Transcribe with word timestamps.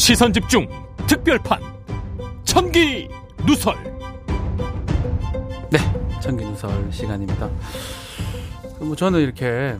시선 0.00 0.32
집중 0.32 0.66
특별판 1.06 1.60
천기 2.44 3.10
누설 3.46 3.76
네, 5.70 5.78
천기 6.22 6.42
누설 6.42 6.90
시간입니다. 6.90 7.50
뭐 8.80 8.96
저는 8.96 9.20
이렇게 9.20 9.76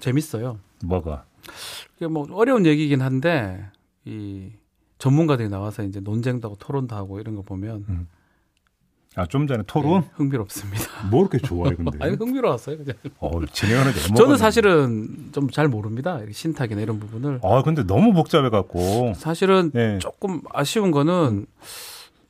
재밌어요. 0.00 0.58
뭐가? 0.82 1.26
이게 1.96 2.06
뭐 2.06 2.26
어려운 2.32 2.64
얘기긴 2.64 3.02
한데 3.02 3.66
이 4.06 4.52
전문가들이 4.96 5.50
나와서 5.50 5.82
이제 5.82 6.00
논쟁도 6.00 6.48
하고 6.48 6.56
토론도 6.58 6.96
하고 6.96 7.20
이런 7.20 7.36
거 7.36 7.42
보면 7.42 7.84
음. 7.86 8.08
아, 9.16 9.26
좀 9.26 9.46
전에 9.46 9.62
토론? 9.66 10.00
네, 10.02 10.08
흥미롭습니다. 10.14 11.08
뭐 11.10 11.20
이렇게 11.22 11.38
좋아해, 11.38 11.74
근데? 11.76 11.96
아니 12.02 12.16
흥미로웠어요. 12.16 12.78
그냥. 12.78 12.94
어, 13.20 13.30
진행하는데 13.52 13.98
저는 14.16 14.36
사실은 14.36 15.30
좀 15.32 15.48
잘 15.52 15.68
모릅니다. 15.68 16.18
신탁이나 16.32 16.80
이런 16.80 16.98
부분을. 16.98 17.38
아, 17.44 17.62
근데 17.62 17.84
너무 17.84 18.12
복잡해갖고. 18.12 19.12
사실은 19.14 19.70
네. 19.72 19.98
조금 20.00 20.40
아쉬운 20.52 20.90
거는 20.90 21.46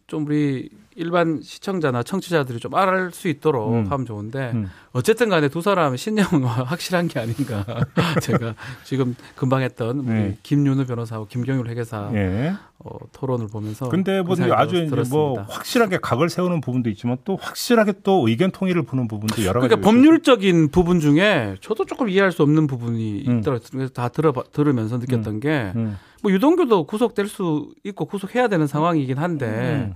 좀 0.07 0.27
우리 0.27 0.69
일반 0.97 1.41
시청자나 1.43 2.03
청취자들이 2.03 2.59
좀알수 2.59 3.29
있도록 3.29 3.73
음. 3.73 3.87
하면 3.91 4.07
좋은데 4.07 4.53
음. 4.55 4.71
어쨌든 4.93 5.29
간에 5.29 5.49
두 5.49 5.61
사람 5.61 5.97
신념은 5.97 6.45
확실한 6.45 7.09
게 7.09 7.21
아닌가. 7.21 7.65
제가 8.23 8.55
지금 8.85 9.17
금방 9.35 9.63
했던 9.63 10.05
네. 10.05 10.39
김윤우 10.43 10.87
변호사하고 10.87 11.27
김경률 11.27 11.69
회계사 11.69 12.11
예. 12.15 12.55
어, 12.79 12.99
토론을 13.13 13.49
보면서 13.49 13.89
근데 13.89 14.21
뭐그 14.21 14.37
생각이 14.37 14.61
아주 14.61 14.77
이제 14.77 14.87
들었습니다. 14.87 15.17
뭐 15.17 15.43
확실하게 15.49 15.99
각을 16.03 16.29
세우는 16.29 16.61
부분도 16.61 16.91
있지만 16.91 17.17
또 17.25 17.37
확실하게 17.37 17.95
또 18.03 18.29
의견 18.29 18.51
통일을 18.51 18.83
보는 18.83 19.09
부분도 19.09 19.43
여러 19.45 19.61
가지. 19.61 19.69
그러니까 19.69 19.89
법률적인 19.89 20.69
부분 20.69 21.01
중에 21.01 21.57
저도 21.61 21.87
조금 21.87 22.09
이해할 22.09 22.31
수 22.31 22.43
없는 22.43 22.67
부분이 22.67 23.25
음. 23.27 23.39
있더라고요. 23.39 23.69
그래서 23.73 23.93
다 23.93 24.09
들어 24.09 24.33
들으면서 24.53 24.99
느꼈던 24.99 25.41
게 25.41 25.73
음. 25.75 25.97
뭐 26.23 26.33
유동규도 26.33 26.87
구속될 26.87 27.29
수 27.29 27.71
있고 27.85 28.07
구속해야 28.07 28.49
되는 28.49 28.67
상황이긴 28.67 29.19
한데 29.19 29.47
음. 29.47 29.95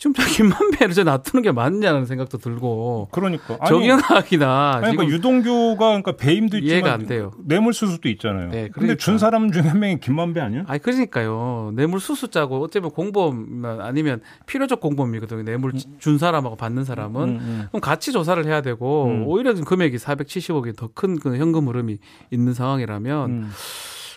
지금 0.00 0.14
저 0.14 0.24
김만배를 0.24 0.94
저 0.94 1.04
놔두는 1.04 1.42
게 1.42 1.52
맞냐는 1.52 2.06
생각도 2.06 2.38
들고 2.38 3.08
그러니까 3.12 3.58
아니, 3.60 3.68
정영학이나 3.68 4.70
아니, 4.76 4.80
그러니까 4.80 5.02
지금 5.02 5.14
유동규가 5.14 5.76
그러니까 5.88 6.12
배임도 6.16 6.56
있지만 6.56 6.72
이해가 6.72 6.92
안 6.94 7.06
돼요. 7.06 7.32
뇌물 7.38 7.74
수수도 7.74 8.08
있잖아요. 8.08 8.46
네, 8.48 8.62
근데 8.62 8.70
그러니까. 8.72 8.96
준 8.96 9.18
사람 9.18 9.52
중에 9.52 9.62
한 9.62 9.78
명이 9.78 10.00
김만배 10.00 10.40
아니야? 10.40 10.64
아니 10.68 10.80
그러니까요 10.80 11.72
뇌물 11.74 12.00
수수자고 12.00 12.62
어쩌면 12.62 12.90
공범 12.92 13.62
아니면 13.80 14.22
필요적 14.46 14.80
공범이거든요 14.80 15.42
뇌물 15.42 15.72
준 15.98 16.16
사람하고 16.16 16.56
받는 16.56 16.84
사람은 16.84 17.22
음, 17.28 17.36
음. 17.40 17.64
그럼 17.68 17.80
같이 17.82 18.10
조사를 18.12 18.42
해야 18.46 18.62
되고 18.62 19.04
음. 19.04 19.26
오히려 19.26 19.54
좀 19.54 19.66
금액이 19.66 19.98
470억이 19.98 20.76
더 20.76 20.88
큰 20.94 21.18
그 21.20 21.36
현금 21.36 21.68
흐름이 21.68 21.98
있는 22.30 22.54
상황이라면 22.54 23.30
음. 23.30 23.50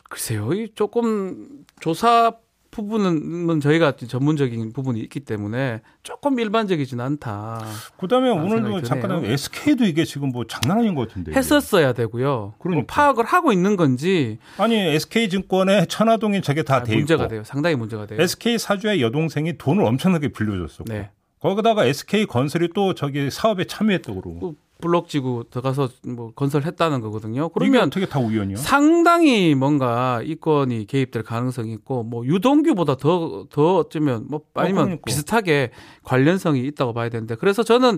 글쎄요 0.10 0.54
이 0.54 0.70
조금 0.76 1.48
조사 1.82 2.32
부분은 2.74 3.60
저희가 3.62 3.96
전문적인 3.96 4.74
부분이 4.74 5.00
있기 5.02 5.22
때문에 5.22 5.82
조금 6.02 6.40
일반적이진 6.40 7.00
않다. 7.00 7.64
그다음에 7.98 8.30
오늘도 8.30 8.82
생각이 8.82 8.86
잠깐. 8.86 9.26
SK도 9.26 9.86
이게 9.86 10.04
지금 10.04 10.30
뭐 10.30 10.46
장난 10.46 10.80
아닌 10.80 10.96
것 10.96 11.08
같은데. 11.08 11.32
했었어야 11.34 11.94
되고요. 11.94 12.56
그러니까. 12.60 12.82
뭐 12.82 12.86
파악을 12.88 13.26
하고 13.26 13.52
있는 13.54 13.76
건지 13.78 14.40
아니 14.58 14.76
SK 14.76 15.30
증권에 15.30 15.86
천화동이 15.86 16.42
저게 16.42 16.64
다 16.64 16.78
아, 16.78 16.84
돼 16.84 16.96
문제가 16.96 17.28
돼요. 17.28 17.44
상당히 17.46 17.76
문제가 17.76 18.06
돼요. 18.06 18.20
SK 18.22 18.58
사주의 18.58 19.02
여동생이 19.02 19.58
돈을 19.58 19.84
엄청나게 19.86 20.30
빌려줬었고 20.30 20.86
네. 20.92 21.12
거기다가 21.40 21.86
SK 21.86 22.26
건설이 22.26 22.70
또 22.74 22.94
저기 22.94 23.30
사업에 23.30 23.66
참여했다고 23.66 24.22
그러고 24.22 24.40
그 24.40 24.56
블록 24.82 25.08
지구 25.08 25.46
들어가서 25.50 25.88
뭐 26.06 26.34
건설했다는 26.34 27.00
거거든요. 27.02 27.48
그러면 27.50 27.84
어떻게 27.84 28.06
다 28.06 28.20
우연이야? 28.20 28.58
상당히 28.58 29.56
뭔가 29.56 30.22
이권이 30.24 30.86
개입될 30.88 31.24
가능성이 31.24 31.72
있고 31.74 32.04
뭐 32.04 32.26
유동규보다 32.26 32.96
더 32.98 33.46
더 33.50 33.78
어쩌면 33.78 34.26
뭐 34.30 34.42
아니면 34.56 34.84
그러니까. 34.86 35.04
비슷하게 35.06 35.72
관련성이 36.04 36.66
있다고 36.68 36.92
봐야 36.94 37.08
되는데 37.10 37.36
그래서 37.36 37.64
저는 37.64 37.98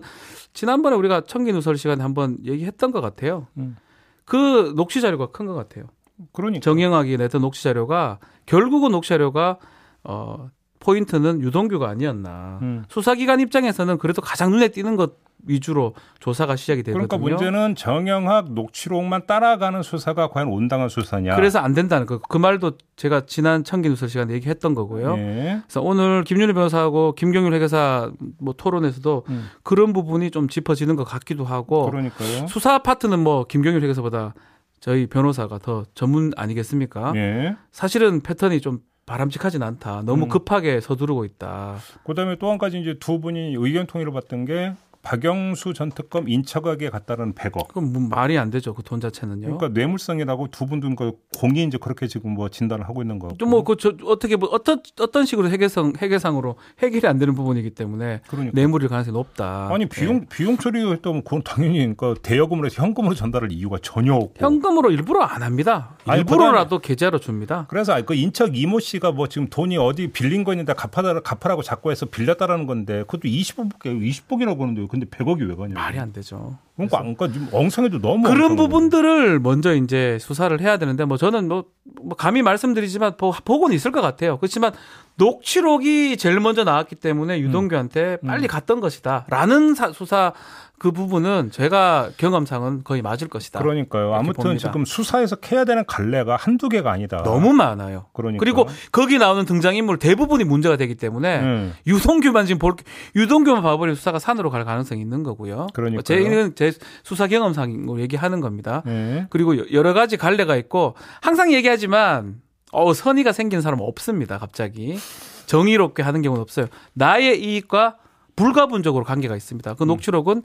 지난번에 0.53 0.95
우리가 0.95 1.21
청기 1.21 1.51
누설 1.53 1.77
시간에 1.77 2.03
한번 2.03 2.37
얘기했던 2.45 2.91
것 2.91 3.01
같아요. 3.01 3.47
음. 3.57 3.77
그 4.25 4.73
녹취 4.75 5.01
자료가 5.01 5.27
큰 5.27 5.45
것 5.47 5.53
같아요. 5.55 5.85
그러니까 6.33 6.61
정영학이 6.61 7.17
냈던 7.17 7.41
녹취 7.41 7.63
자료가 7.63 8.19
결국은 8.45 8.91
녹취 8.91 9.09
자료가 9.09 9.57
어 10.03 10.49
포인트는 10.79 11.41
유동규가 11.41 11.89
아니었나. 11.89 12.59
음. 12.61 12.83
수사기관 12.89 13.39
입장에서는 13.39 13.97
그래도 13.97 14.21
가장 14.21 14.51
눈에 14.51 14.67
띄는 14.69 14.95
것 14.95 15.25
위주로 15.47 15.93
조사가 16.19 16.55
시작이 16.55 16.83
되거든요. 16.83 17.07
그러니까 17.07 17.17
문제는 17.17 17.75
정영학 17.75 18.53
녹취록만 18.53 19.27
따라가는 19.27 19.83
수사가 19.83 20.29
과연 20.29 20.47
온당한 20.47 20.89
수사냐? 20.89 21.35
그래서 21.35 21.59
안 21.59 21.73
된다는 21.73 22.05
거. 22.05 22.19
그 22.19 22.37
말도 22.37 22.73
제가 22.95 23.25
지난 23.27 23.63
청기 23.63 23.89
누설 23.89 24.09
시간에 24.09 24.33
얘기했던 24.33 24.73
거고요. 24.73 25.15
예. 25.17 25.61
그래서 25.63 25.81
오늘 25.81 26.23
김윤희 26.23 26.53
변호사하고 26.53 27.13
김경률 27.13 27.53
회계사 27.53 28.11
뭐 28.39 28.53
토론에서도 28.57 29.23
음. 29.29 29.49
그런 29.63 29.93
부분이 29.93 30.31
좀 30.31 30.47
짚어지는 30.47 30.95
것 30.95 31.03
같기도 31.03 31.45
하고 31.45 31.89
그러니까요. 31.89 32.47
수사 32.47 32.79
파트는 32.79 33.19
뭐 33.19 33.45
김경률 33.45 33.83
회계사보다 33.83 34.33
저희 34.79 35.07
변호사가 35.07 35.59
더 35.59 35.83
전문 35.93 36.31
아니겠습니까? 36.35 37.13
예. 37.15 37.55
사실은 37.71 38.21
패턴이 38.21 38.61
좀 38.61 38.79
바람직하진 39.05 39.61
않다. 39.61 40.01
너무 40.03 40.25
음. 40.25 40.29
급하게 40.29 40.79
서두르고 40.81 41.25
있다. 41.25 41.77
그다음에 42.05 42.37
또 42.37 42.49
한 42.49 42.57
가지 42.57 42.79
이제 42.79 42.95
두 42.99 43.19
분이 43.19 43.55
의견 43.57 43.85
통일을 43.87 44.11
봤던 44.13 44.45
게 44.45 44.73
박영수 45.05 45.73
전 45.73 45.91
특검 45.91 46.27
인척에게 46.27 46.89
갔다는 46.89 47.33
100억. 47.33 47.67
그건 47.67 47.93
뭐 47.93 48.01
말이 48.09 48.37
안 48.37 48.49
되죠. 48.49 48.73
그 48.73 48.81
돈 48.85 48.99
자체는요. 48.99 49.41
그러니까 49.41 49.69
뇌물성이라고 49.69 50.47
두 50.51 50.65
분도 50.65 50.93
그 50.95 51.13
공이 51.37 51.63
이제 51.63 51.77
그렇게 51.79 52.07
지금 52.07 52.31
뭐 52.31 52.49
진단을 52.49 52.87
하고 52.87 53.01
있는 53.01 53.19
거고. 53.19 53.37
좀뭐그 53.37 53.77
저 53.77 53.93
어떻게 54.05 54.35
뭐 54.35 54.49
어떤 54.49 54.81
어떤 54.99 55.25
식으로 55.25 55.49
해결성 55.49 55.93
해결상으로 55.97 56.55
해결이 56.81 57.07
안 57.07 57.17
되는 57.17 57.33
부분이기 57.33 57.71
때문에 57.71 58.21
그러니까. 58.27 58.51
뇌물일 58.53 58.89
가능성이 58.89 59.13
높다. 59.13 59.69
아니 59.71 59.87
비용 59.87 60.21
네. 60.21 60.25
비용 60.29 60.57
처리했다면 60.57 61.23
그건 61.23 61.41
당연히 61.43 61.77
그러니까 61.95 62.15
대여금으로 62.21 62.67
해서 62.67 62.83
현금으로 62.83 63.15
전달할 63.15 63.51
이유가 63.51 63.77
전혀 63.81 64.13
없고. 64.13 64.33
현금으로 64.37 64.91
일부러 64.91 65.21
안 65.23 65.43
합니다. 65.43 65.95
일부러라도 66.07 66.79
계좌로 66.79 67.19
줍니다. 67.19 67.65
그래서 67.69 67.99
그 68.05 68.13
인척 68.13 68.57
이모 68.57 68.79
씨가 68.79 69.11
뭐 69.11 69.27
지금 69.27 69.47
돈이 69.49 69.77
어디 69.77 70.07
빌린 70.07 70.43
거 70.43 70.53
있는데 70.53 70.73
갚아라 70.73 71.19
갚아라고 71.21 71.61
자꾸 71.63 71.91
해서 71.91 72.05
빌렸다라는 72.05 72.67
건데 72.67 72.99
그것도 73.07 73.21
20억밖에 73.21 73.85
20억이라고 73.85 74.59
하는데 74.59 74.81
근데 74.99 75.05
100억이 75.07 75.47
왜 75.49 75.55
가냐? 75.55 75.73
말이 75.75 75.99
안 75.99 76.11
되죠. 76.13 76.57
그러니까 76.75 76.99
그러니까 76.99 77.27
지금 77.31 77.47
엉성해도 77.51 77.99
너무 78.01 78.23
그런 78.23 78.51
엉성하고. 78.51 78.55
부분들을 78.55 79.39
먼저 79.39 79.73
이제 79.75 80.17
수사를 80.19 80.59
해야 80.61 80.77
되는데 80.77 81.05
뭐 81.05 81.17
저는 81.17 81.47
뭐, 81.47 81.65
뭐 82.01 82.15
감히 82.17 82.41
말씀드리지만 82.41 83.17
보- 83.17 83.31
보고는 83.31 83.75
있을 83.75 83.91
것 83.91 84.01
같아요. 84.01 84.37
그렇지만 84.37 84.73
녹취록이 85.17 86.17
제일 86.17 86.39
먼저 86.39 86.63
나왔기 86.63 86.95
때문에 86.95 87.39
유동규한테 87.39 88.17
음. 88.23 88.27
빨리 88.27 88.47
갔던 88.47 88.79
것이다 88.81 89.25
라는 89.29 89.73
사- 89.75 89.91
수사 89.91 90.33
그 90.77 90.91
부분은 90.91 91.51
제가 91.51 92.09
경험상은 92.17 92.83
거의 92.83 93.01
맞을 93.01 93.29
것이다. 93.29 93.59
그러니까요. 93.59 94.13
아무튼 94.13 94.43
봅니다. 94.43 94.59
지금 94.67 94.83
수사에서 94.83 95.37
캐야 95.37 95.63
되는 95.63 95.85
갈래가 95.87 96.35
한두 96.35 96.67
개가 96.67 96.91
아니다. 96.91 97.23
너무 97.23 97.53
많아요. 97.53 98.07
그러니까. 98.11 98.39
그리고 98.41 98.67
거기 98.91 99.17
나오는 99.17 99.45
등장인물 99.45 99.99
대부분이 99.99 100.43
문제가 100.43 100.75
되기 100.75 100.95
때문에 100.95 101.39
음. 101.39 101.73
유동규만 101.87 102.45
지금 102.45 102.59
볼 102.59 102.75
유동규만 103.15 103.63
봐버리면 103.63 103.95
수사가 103.95 104.19
산으로 104.19 104.49
갈 104.49 104.65
가능성이 104.65 104.99
있는 104.99 105.23
거고요. 105.23 105.67
그러니까요. 105.73 106.01
제는 106.01 106.55
제 106.55 106.73
수사 107.03 107.27
경험상으로 107.27 108.01
얘기하는 108.01 108.41
겁니다. 108.41 108.83
예. 108.87 109.27
그리고 109.29 109.57
여- 109.57 109.65
여러 109.71 109.93
가지 109.93 110.17
갈래가 110.17 110.57
있고 110.57 110.95
항상 111.21 111.53
얘기하지만 111.53 112.35
어 112.75 112.93
선의가 112.93 113.31
생기는 113.31 113.61
사람은 113.61 113.83
없습니다. 113.85 114.37
갑자기 114.37 114.97
정의롭게 115.45 116.03
하는 116.03 116.21
경우는 116.21 116.41
없어요. 116.41 116.67
나의 116.93 117.41
이익과 117.43 117.95
불가분적으로 118.35 119.05
관계가 119.05 119.35
있습니다. 119.35 119.71
음. 119.71 119.75
그 119.77 119.83
녹취록은 119.83 120.43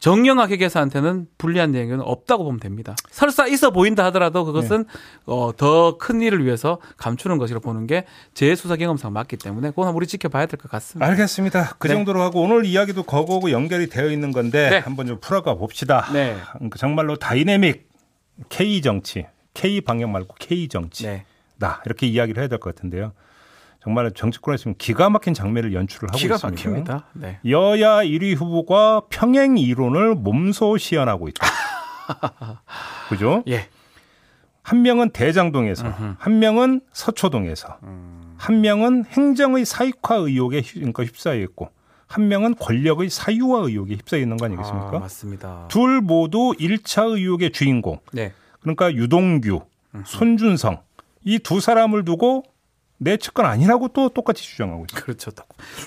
정영학 0.00 0.50
회계사한테는 0.50 1.26
불리한 1.36 1.72
내용은 1.72 2.00
없다고 2.00 2.42
보면 2.44 2.58
됩니다. 2.58 2.96
설사 3.10 3.46
있어 3.46 3.70
보인다 3.70 4.02
하더라도 4.06 4.46
그것은 4.46 4.84
네. 4.84 4.92
어, 5.26 5.52
더 5.54 5.98
큰 5.98 6.22
일을 6.22 6.42
위해서 6.46 6.78
감추는 6.96 7.36
것이라 7.36 7.60
보는 7.60 7.86
게 7.86 8.06
제 8.32 8.54
수사 8.54 8.76
경험상 8.76 9.12
맞기 9.12 9.36
때문에 9.36 9.68
그건 9.70 9.92
우리 9.94 10.06
지켜봐야 10.06 10.46
될 10.46 10.58
것 10.58 10.70
같습니다. 10.70 11.06
알겠습니다. 11.06 11.74
그 11.78 11.88
네. 11.88 11.92
정도로 11.94 12.22
하고 12.22 12.40
오늘 12.40 12.64
이야기도 12.64 13.02
거거고 13.02 13.50
연결이 13.50 13.90
되어 13.90 14.10
있는 14.10 14.32
건데 14.32 14.70
네. 14.70 14.78
한번 14.78 15.06
좀 15.06 15.18
풀어가 15.20 15.54
봅시다. 15.54 16.06
네. 16.14 16.34
정말로 16.78 17.16
다이내믹 17.16 17.86
K 18.48 18.80
정치, 18.80 19.26
K 19.60 19.80
방향 19.82 20.10
말고 20.12 20.36
K 20.38 20.68
정치. 20.68 21.06
네. 21.06 21.24
다 21.58 21.82
이렇게 21.84 22.06
이야기를 22.06 22.40
해야 22.40 22.48
될 22.48 22.58
것 22.58 22.74
같은데요. 22.74 23.12
정말 23.82 24.10
정치권에서 24.10 24.58
지금 24.60 24.74
기가 24.78 25.08
막힌 25.10 25.32
장면을 25.34 25.72
연출을 25.74 26.08
하고 26.08 26.18
기가 26.18 26.36
있습니다. 26.36 26.68
막힙니다. 26.70 27.04
네. 27.14 27.38
여야 27.46 28.02
1위 28.02 28.36
후보가 28.36 29.02
평행 29.10 29.56
이론을 29.58 30.14
몸소 30.14 30.76
시연하고 30.78 31.28
있다. 31.28 31.46
그죠? 33.08 33.42
예. 33.48 33.68
한 34.62 34.82
명은 34.82 35.10
대장동에서, 35.10 35.88
한 36.18 36.38
명은 36.38 36.82
서초동에서, 36.92 37.78
한 38.36 38.60
명은 38.60 39.04
행정의 39.06 39.64
사익화 39.64 40.14
의혹에 40.16 40.60
휩- 40.60 40.74
그러니까 40.74 41.02
휩싸여 41.04 41.40
있고, 41.42 41.70
한 42.06 42.28
명은 42.28 42.54
권력의 42.56 43.08
사유화 43.08 43.60
의혹에 43.60 43.94
휩싸여 43.94 44.20
있는 44.20 44.36
거 44.36 44.44
아니겠습니까? 44.46 44.96
아, 44.96 45.00
맞습니다. 45.00 45.66
둘 45.68 46.00
모두 46.00 46.52
1차 46.58 47.10
의혹의 47.16 47.52
주인공. 47.52 47.98
네. 48.12 48.32
그러니까 48.60 48.92
유동규, 48.94 49.60
손준성, 50.04 50.80
이 51.24 51.38
두 51.38 51.60
사람을 51.60 52.04
두고 52.04 52.44
내 53.02 53.16
측근 53.16 53.46
아니라고 53.46 53.88
또 53.88 54.10
똑같이 54.10 54.42
주장하고 54.42 54.84
있어요. 54.90 55.02
그렇죠. 55.02 55.30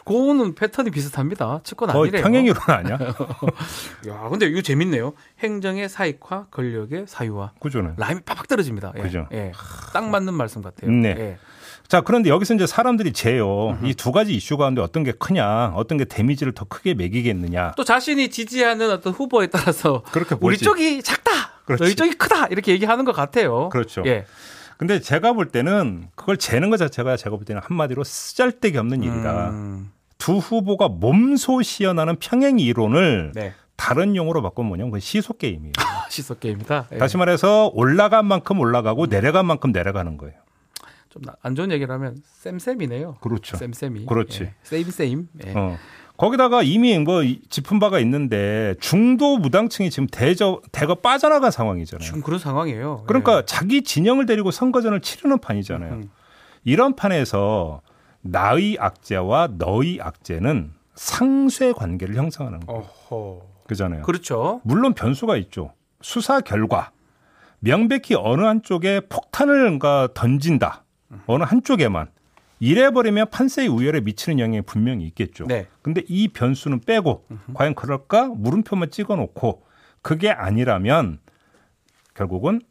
그거는 0.03 0.55
패턴이 0.55 0.89
비슷합니다. 0.89 1.61
측근 1.63 1.91
아니래요. 1.91 2.23
평행이론 2.23 2.57
아니야? 2.67 2.97
야, 4.09 4.29
근데 4.29 4.47
이거 4.47 4.61
재밌네요. 4.61 5.13
행정의 5.39 5.89
사익화, 5.89 6.47
권력의 6.49 7.05
사유화. 7.07 7.51
구조는. 7.59 7.93
라임이 7.97 8.21
팍팍 8.21 8.47
떨어집니다. 8.47 8.93
예. 8.97 9.01
그죠. 9.01 9.27
예. 9.31 9.51
딱 9.93 10.09
맞는 10.09 10.33
말씀 10.33 10.63
같아요. 10.63 10.89
네. 10.89 11.09
예. 11.17 11.37
자, 11.87 12.01
그런데 12.01 12.29
여기서 12.31 12.55
이제 12.55 12.65
사람들이 12.65 13.13
재요. 13.13 13.77
이 13.83 13.93
두 13.93 14.11
가지 14.11 14.33
이슈 14.33 14.57
가운데 14.57 14.81
어떤 14.81 15.03
게 15.03 15.11
크냐, 15.11 15.73
어떤 15.75 15.99
게 15.99 16.05
데미지를 16.05 16.53
더 16.53 16.65
크게 16.65 16.95
매기겠느냐. 16.95 17.73
또 17.77 17.83
자신이 17.83 18.29
지지하는 18.29 18.89
어떤 18.89 19.13
후보에 19.13 19.47
따라서 19.47 20.01
그렇게 20.11 20.33
우리 20.41 20.55
보지. 20.55 20.65
쪽이 20.65 21.03
작다, 21.03 21.29
그렇지. 21.65 21.83
너희 21.83 21.95
쪽이 21.95 22.13
크다 22.13 22.47
이렇게 22.47 22.71
얘기하는 22.73 23.05
것 23.05 23.11
같아요. 23.13 23.69
그렇죠. 23.69 24.03
예. 24.05 24.25
근데 24.77 24.99
제가 24.99 25.33
볼 25.33 25.47
때는 25.49 26.07
그걸 26.15 26.37
재는 26.37 26.69
것 26.69 26.77
자체가 26.77 27.15
제가 27.15 27.35
볼 27.35 27.45
때는 27.45 27.61
한마디로 27.63 28.03
쓰잘데기 28.03 28.77
없는 28.77 29.03
일이다. 29.03 29.49
음, 29.51 29.91
두 30.17 30.37
후보가 30.37 30.89
몸소시어나는 30.89 32.17
평행 32.17 32.59
이론을 32.59 33.31
네. 33.35 33.53
다른 33.75 34.15
용어로 34.15 34.41
바꾸면 34.41 34.67
뭐냐면 34.67 34.91
그건 34.91 34.99
시소 34.99 35.33
게임이에요. 35.33 35.71
시소 36.09 36.35
게임이다. 36.37 36.87
예. 36.93 36.97
다시 36.97 37.17
말해서 37.17 37.71
올라간 37.73 38.25
만큼 38.25 38.59
올라가고 38.59 39.05
내려간 39.07 39.45
만큼 39.45 39.71
내려가는 39.71 40.17
거예요. 40.17 40.35
좀 41.09 41.21
안 41.41 41.55
좋은 41.55 41.71
얘기를 41.71 41.93
하면 41.93 42.17
쌤쌤이네요. 42.41 43.17
그렇죠. 43.21 43.55
쌤쌤이. 43.57 44.05
그렇지. 44.07 44.43
예. 44.43 44.53
세임 44.63 44.89
세임. 44.89 45.27
예. 45.45 45.53
어. 45.55 45.77
거기다가 46.23 46.63
이미 46.63 46.97
뭐 46.99 47.21
이- 47.21 47.41
짚은 47.49 47.79
바가 47.79 47.99
있는데 47.99 48.75
중도 48.79 49.37
무당층이 49.37 49.89
지금 49.89 50.07
대저 50.07 50.61
대거 50.71 50.95
빠져나간 50.95 51.51
상황이잖아요. 51.51 52.05
지금 52.05 52.21
그런 52.21 52.39
상황이에요. 52.39 53.03
그러니까 53.07 53.39
예. 53.39 53.43
자기 53.45 53.81
진영을 53.83 54.25
데리고 54.25 54.49
선거전을 54.49 55.01
치르는 55.01 55.39
판이잖아요. 55.39 55.93
음. 55.93 56.09
이런 56.63 56.95
판에서 56.95 57.81
나의 58.21 58.77
악재와 58.79 59.49
너의 59.57 59.99
악재는 60.01 60.71
상쇄 60.95 61.73
관계를 61.73 62.15
형성하는 62.15 62.61
거예요. 62.61 62.81
어허. 63.09 63.41
그잖아요. 63.67 64.03
그렇죠. 64.03 64.61
물론 64.63 64.93
변수가 64.93 65.35
있죠. 65.37 65.73
수사 66.01 66.39
결과 66.39 66.91
명백히 67.59 68.15
어느 68.15 68.41
한쪽에 68.43 69.01
폭탄을 69.09 69.61
뭔가 69.63 70.07
던진다. 70.13 70.83
어느 71.25 71.43
한쪽에만 71.43 72.07
이래 72.59 72.91
버리면 72.91 73.29
판세의 73.29 73.67
우열에 73.67 74.01
미치는 74.01 74.39
영향이 74.39 74.61
분명히 74.61 75.05
있겠죠. 75.07 75.45
네. 75.47 75.67
근데 75.81 76.01
이 76.07 76.27
변수는 76.29 76.81
빼고 76.81 77.25
과연 77.53 77.75
그럴까? 77.75 78.27
물음표만 78.27 78.91
찍어 78.91 79.15
놓고 79.15 79.63
그게 80.01 80.29
아니라면 80.29 81.19
결국은 82.13 82.61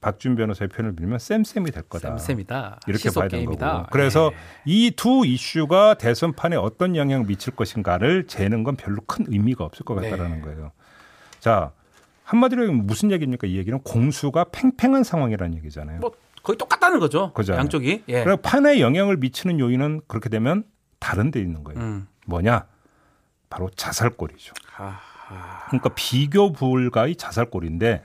박준 0.00 0.36
변호사의 0.36 0.68
표현을 0.68 0.94
빌면 0.94 1.18
쌤쌤이 1.18 1.72
될 1.72 1.82
거다. 1.82 2.16
쌤쌤이다. 2.18 2.80
이렇게 2.86 3.10
봐야 3.10 3.28
되는. 3.28 3.46
거고. 3.46 3.86
그래서 3.90 4.30
예. 4.32 4.72
이두 4.72 5.26
이슈가 5.26 5.94
대선판에 5.94 6.56
어떤 6.56 6.94
영향을 6.94 7.26
미칠 7.26 7.54
것인가를 7.54 8.28
재는 8.28 8.62
건 8.62 8.76
별로 8.76 9.00
큰 9.06 9.24
의미가 9.28 9.64
없을 9.64 9.84
것 9.84 9.96
같다라는 9.96 10.36
네. 10.36 10.40
거예요. 10.42 10.70
자, 11.40 11.72
한마디로 12.22 12.70
무슨 12.72 13.10
얘기입니까? 13.10 13.46
이 13.46 13.56
얘기는 13.56 13.76
공수가 13.80 14.44
팽팽한 14.52 15.02
상황이라는 15.02 15.56
얘기잖아요. 15.58 16.00
뭐 16.00 16.12
거의 16.48 16.56
똑같다는 16.56 16.98
거죠. 16.98 17.30
그잖아요. 17.34 17.60
양쪽이. 17.60 18.04
예. 18.08 18.24
그리고 18.24 18.38
판에 18.38 18.80
영향을 18.80 19.18
미치는 19.18 19.60
요인은 19.60 20.00
그렇게 20.08 20.30
되면 20.30 20.64
다른 20.98 21.30
데 21.30 21.40
있는 21.40 21.62
거예요. 21.62 21.78
음. 21.78 22.08
뭐냐? 22.24 22.64
바로 23.50 23.68
자살골이죠. 23.76 24.54
아하. 24.78 25.66
그러니까 25.66 25.90
비교 25.94 26.52
불가의 26.52 27.16
자살골인데 27.16 28.02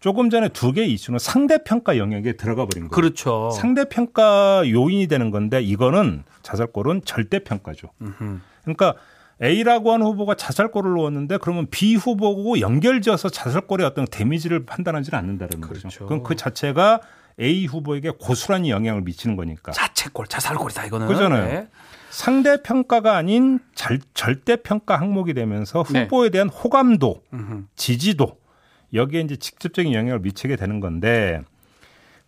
조금 0.00 0.30
전에 0.30 0.48
두 0.48 0.72
개의 0.72 0.90
이슈는 0.94 1.18
상대평가 1.18 1.98
영역에 1.98 2.32
들어가 2.32 2.64
버린 2.64 2.88
거예요. 2.88 2.90
그렇죠. 2.90 3.50
상대평가 3.50 4.62
요인이 4.70 5.06
되는 5.06 5.30
건데 5.30 5.60
이거는 5.60 6.24
자살골은 6.40 7.02
절대평가죠. 7.04 7.90
음흠. 8.00 8.38
그러니까 8.62 8.94
A라고 9.42 9.92
하는 9.92 10.06
후보가 10.06 10.36
자살골을 10.36 10.92
놓았는데 10.92 11.36
그러면 11.42 11.66
B 11.70 11.96
후보고 11.96 12.60
연결지어서 12.60 13.28
자살골의 13.28 13.86
어떤 13.86 14.06
데미지를 14.06 14.64
판단하지는 14.64 15.18
않는다는 15.18 15.60
거죠. 15.60 15.80
그렇죠. 15.80 16.06
그럼 16.06 16.22
그 16.22 16.36
자체가 16.36 17.00
A 17.40 17.66
후보에게 17.66 18.10
고스란히 18.10 18.70
영향을 18.70 19.02
미치는 19.02 19.36
거니까. 19.36 19.72
자책골, 19.72 20.26
자살골이다 20.26 20.86
이거는. 20.86 21.08
그잖아요. 21.08 21.46
네. 21.46 21.68
상대 22.10 22.62
평가가 22.62 23.16
아닌 23.16 23.58
절, 23.74 23.98
절대 24.12 24.56
평가 24.56 25.00
항목이 25.00 25.32
되면서 25.32 25.82
네. 25.84 26.02
후보에 26.02 26.28
대한 26.28 26.48
호감도, 26.48 27.22
음흠. 27.32 27.64
지지도 27.74 28.38
여기에 28.92 29.22
이제 29.22 29.36
직접적인 29.36 29.94
영향을 29.94 30.20
미치게 30.20 30.56
되는 30.56 30.80
건데 30.80 31.42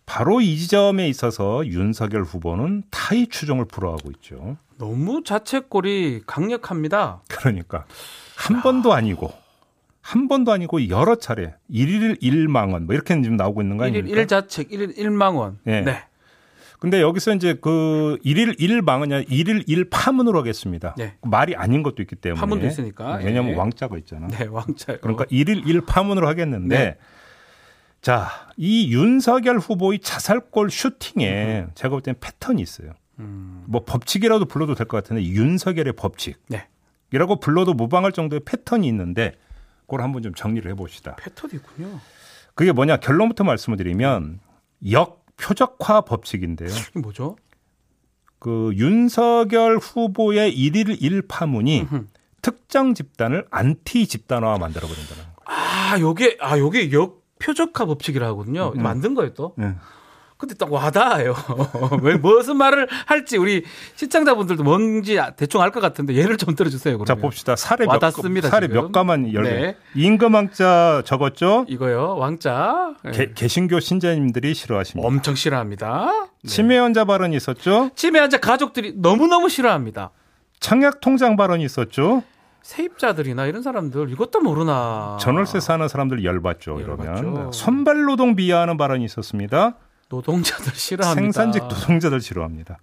바로 0.07 0.41
이 0.41 0.57
지점에 0.57 1.07
있어서 1.07 1.65
윤석열 1.65 2.23
후보는 2.23 2.83
타의 2.89 3.27
추종을 3.27 3.65
불허하고 3.65 4.11
있죠. 4.15 4.57
너무 4.77 5.23
자책골이 5.23 6.23
강력합니다. 6.25 7.21
그러니까 7.29 7.85
한 8.35 8.61
번도 8.61 8.93
아니고 8.93 9.33
한 10.05 10.27
번도 10.27 10.51
아니고 10.51 10.87
여러 10.89 11.15
차례 11.15 11.55
일일 11.67 12.17
일망원 12.21 12.85
뭐 12.85 12.93
이렇게 12.93 13.19
지금 13.23 13.37
나오고 13.37 13.63
있는 13.63 13.75
거 13.77 13.87
일일 13.87 14.01
아닙니까? 14.03 14.21
일자책, 14.21 14.71
일일 14.71 14.93
일망원. 14.99 15.57
예. 15.65 15.81
네. 15.81 16.03
근데 16.79 17.01
여기서 17.01 17.33
이제 17.33 17.55
그 17.59 18.19
일일 18.21 18.53
일망원이 18.59 19.11
아니라 19.11 19.27
일일 19.33 19.63
일파문으로 19.65 20.37
하겠습니다. 20.37 20.93
네. 20.95 21.15
말이 21.23 21.55
아닌 21.55 21.81
것도 21.81 22.03
있기 22.03 22.17
때문에 22.17 22.39
파문도 22.39 22.67
있으니까. 22.67 23.15
왜냐하면 23.15 23.53
예. 23.53 23.55
왕자가 23.55 23.97
있잖아. 23.97 24.27
네, 24.27 24.45
왕자. 24.45 24.95
그러니까 24.97 25.25
일일 25.31 25.67
일파문으로 25.67 26.27
하겠는데 26.27 26.77
네. 26.77 26.97
자, 28.01 28.29
이 28.57 28.93
윤석열 28.93 29.57
후보의 29.57 29.99
자살골 29.99 30.69
슈팅에 30.69 31.65
제가 31.73 31.89
볼 31.89 32.01
때는 32.03 32.19
패턴이 32.19 32.61
있어요. 32.61 32.91
음. 33.17 33.63
뭐 33.65 33.83
법칙이라도 33.83 34.45
불러도 34.45 34.75
될 34.75 34.85
것 34.85 34.97
같은데 35.03 35.23
윤석열의 35.23 35.93
법칙. 35.93 36.37
네. 36.47 36.67
이라고 37.11 37.39
불러도 37.39 37.73
무방할 37.73 38.11
정도의 38.11 38.41
패턴이 38.45 38.87
있는데 38.87 39.31
그걸 39.85 40.01
한번 40.01 40.21
좀 40.21 40.33
정리를 40.33 40.69
해봅시다. 40.71 41.15
패턴이 41.15 41.53
있군요. 41.55 41.99
그게 42.53 42.71
뭐냐 42.71 42.97
결론부터 42.97 43.43
말씀을 43.43 43.77
드리면 43.77 44.39
역 44.91 45.25
표적화 45.37 46.01
법칙인데요. 46.01 46.69
이게 46.69 46.99
뭐죠? 46.99 47.35
그 48.39 48.71
윤석열 48.75 49.77
후보의 49.77 50.53
일일 50.53 51.01
일파문이. 51.01 51.87
특정 52.41 52.93
집단을 52.93 53.47
안티 53.49 54.05
집단화 54.05 54.59
만들어 54.59 54.87
버린다는 54.87 55.23
거예요. 55.23 55.35
아, 55.45 55.99
요게 55.99 56.37
아, 56.39 56.59
요게 56.59 56.91
역 56.91 57.23
표적화 57.39 57.85
법칙이라 57.85 58.27
하거든요. 58.27 58.71
음. 58.75 58.83
만든 58.83 59.15
거예요, 59.15 59.33
또. 59.33 59.55
네. 59.57 59.73
근데 60.45 60.53
딱 60.55 60.71
와닿아요. 60.71 61.33
왜 62.03 62.15
무슨 62.17 62.57
말을 62.57 62.87
할지 63.07 63.37
우리 63.37 63.63
시청자분들도 63.95 64.63
뭔지 64.63 65.19
대충 65.37 65.61
알 65.61 65.71
것 65.71 65.79
같은데 65.81 66.13
예를 66.13 66.37
좀 66.37 66.55
들어주세요. 66.55 66.97
그러면. 66.97 67.05
자 67.07 67.15
봅시다. 67.15 67.55
사례 67.55 67.85
몇, 67.85 67.93
와닿습니다, 67.93 68.49
사례 68.49 68.67
지금. 68.67 68.81
몇 68.83 68.91
가만 68.91 69.33
열려. 69.33 69.49
네. 69.49 69.77
임금왕자 69.95 71.01
적었죠? 71.05 71.65
이거요, 71.67 72.15
왕자. 72.17 72.93
네. 73.03 73.11
개, 73.11 73.33
개신교 73.33 73.79
신자님들이 73.79 74.53
싫어하십니다. 74.53 75.07
엄청 75.07 75.35
싫어합니다. 75.35 76.29
네. 76.43 76.47
치매 76.49 76.77
환자 76.77 77.03
발언이 77.05 77.35
있었죠? 77.35 77.89
치매 77.95 78.19
환자 78.19 78.37
가족들이 78.39 78.93
너무 78.97 79.27
너무 79.27 79.49
싫어합니다. 79.49 80.11
청약 80.59 81.01
통장 81.01 81.35
발언이 81.35 81.63
있었죠? 81.65 82.23
세입자들이나 82.61 83.45
이런 83.45 83.61
사람들 83.61 84.09
이것도 84.11 84.39
모르나. 84.41 85.17
전월세 85.19 85.59
사는 85.59 85.87
사람들 85.87 86.23
열받죠. 86.23 86.81
열받죠. 86.81 87.21
이러면 87.21 87.51
선발 87.51 88.03
노동 88.05 88.35
비하하는 88.35 88.77
발언이 88.77 89.05
있었습니다. 89.05 89.75
노동자들 90.15 90.73
싫어합니다. 90.73 91.21
생산직 91.21 91.63
노동자들 91.63 92.21
싫어합니다. 92.21 92.77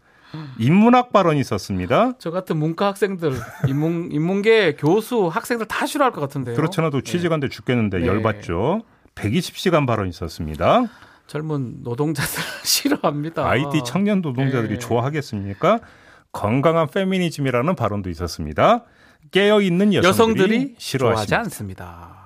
인문학 0.59 1.13
발언이 1.13 1.41
있었습니다. 1.41 2.13
저 2.19 2.31
같은 2.31 2.57
문과 2.57 2.87
학생들, 2.89 3.35
인문, 3.69 4.11
인문계 4.13 4.77
교수, 4.77 5.27
학생들 5.27 5.67
다 5.67 5.87
싫어할 5.87 6.13
것 6.13 6.21
같은데요. 6.23 6.57
그렇잖아도 6.57 7.03
취직한데 7.03 7.49
죽겠는데 7.49 7.99
네. 8.01 8.07
열받죠. 8.07 8.83
120시간 9.15 9.87
발언이 9.87 10.09
있었습니다. 10.11 10.87
젊은 11.27 11.83
노동자들 11.83 12.43
싫어합니다. 12.65 13.47
IT 13.49 13.83
청년 13.85 14.21
노동자들이 14.23 14.75
네. 14.75 14.79
좋아하겠습니까? 14.79 15.81
건강한 16.33 16.87
페미니즘이라는 16.89 17.77
발언도 17.77 18.09
있었습니다. 18.09 18.85
깨어 19.31 19.61
있는 19.61 19.93
여성들이, 19.95 20.09
여성들이 20.09 20.75
싫어하십니다. 20.79 21.39
않습니다. 21.41 22.23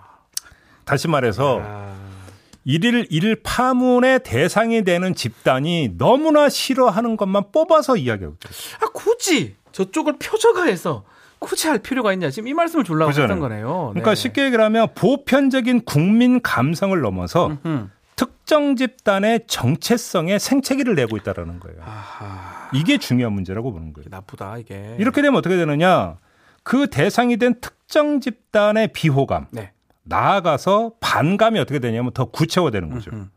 다시 0.85 1.09
말해서 1.09 1.61
아, 1.63 1.95
일일 2.67 3.07
일 3.11 3.37
파문의 3.45 4.21
대상이 4.25 4.83
되는 4.83 5.15
집단이 5.15 5.93
너무나 5.97 6.49
싫어하는 6.49 7.17
것만 7.17 7.53
뽑아서 7.53 7.97
이야기하고 7.97 8.37
있어요. 8.51 8.79
아, 8.83 8.91
굳이 8.93 9.55
저쪽을 9.71 10.17
표적화 10.19 10.65
해서 10.65 11.05
굳이 11.39 11.69
할 11.69 11.79
필요가 11.79 12.13
있냐 12.13 12.29
지금 12.31 12.49
이 12.49 12.55
말씀을 12.55 12.85
주려고 12.85 13.11
그잖아요. 13.11 13.29
했던 13.33 13.39
거네요. 13.41 13.91
그러니까 13.93 14.11
네. 14.11 14.15
쉽게 14.17 14.45
얘기를 14.47 14.65
하면 14.65 14.89
보편적인 14.97 15.85
국민 15.85 16.43
감성을 16.43 16.99
넘어서 17.01 17.57
음. 17.65 17.93
특정 18.17 18.75
집단의 18.75 19.45
정체성에 19.47 20.39
생채기를 20.41 20.97
내고 20.97 21.17
있다라는 21.19 21.61
거예요. 21.61 21.79
아하, 21.85 22.71
이게 22.73 22.99
중요한 22.99 23.33
문제라고 23.35 23.73
보는 23.73 23.93
거예요. 23.93 24.09
나쁘다 24.11 24.59
이게. 24.59 24.97
이렇게 24.99 25.23
되면 25.23 25.39
어떻게 25.39 25.57
되느냐? 25.57 26.17
그 26.65 26.89
대상이 26.89 27.37
된 27.37 27.61
특정 27.61 28.21
집단의 28.21 28.89
비호감, 28.93 29.47
네. 29.53 29.73
나아가서 30.07 30.93
반감이 31.01 31.59
어떻게 31.59 31.79
되냐면 31.79 32.13
더 32.13 32.27
구체화되는 32.27 32.91
거죠. 32.91 33.11
음. 33.13 33.31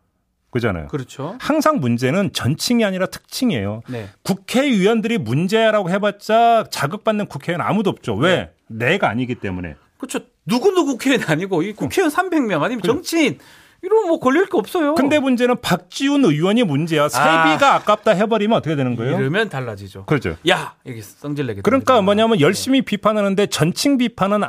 그잖아요. 0.51 0.87
그렇죠. 0.87 1.35
항상 1.39 1.79
문제는 1.79 2.33
전층이 2.33 2.83
아니라 2.83 3.05
특층이에요. 3.05 3.81
네. 3.87 4.09
국회의원들이 4.23 5.19
문제라고 5.19 5.89
해봤자 5.91 6.65
자극받는 6.71 7.27
국회의원 7.27 7.65
아무도 7.65 7.89
없죠. 7.91 8.15
왜? 8.15 8.51
내가 8.67 9.09
아니기 9.09 9.35
때문에. 9.35 9.75
그렇죠. 9.97 10.19
누구누구 10.45 10.93
국회의원 10.93 11.29
아니고 11.29 11.61
이 11.61 11.73
국회의원 11.73 12.11
300명 12.11 12.63
아니면 12.63 12.81
정치인 12.81 13.37
이러면 13.81 14.07
뭐 14.07 14.19
걸릴 14.19 14.45
게 14.47 14.57
없어요. 14.57 14.95
근데 14.95 15.19
문제는 15.19 15.61
박지훈 15.61 16.25
의원이 16.25 16.63
문제야. 16.63 17.07
세비가 17.07 17.75
아. 17.75 17.79
깝다 17.79 18.11
해버리면 18.11 18.57
어떻게 18.57 18.75
되는 18.75 18.95
거예요? 18.95 19.19
이러면 19.19 19.49
달라지죠. 19.49 20.05
그렇죠. 20.05 20.35
야, 20.49 20.75
이게 20.83 21.01
성질 21.01 21.45
내게. 21.47 21.61
그러니까 21.61 21.93
됩니다. 21.93 22.01
뭐냐면 22.01 22.41
열심히 22.41 22.79
네. 22.79 22.85
비판하는데 22.85 23.45
전층 23.47 23.97
비판은 23.97 24.41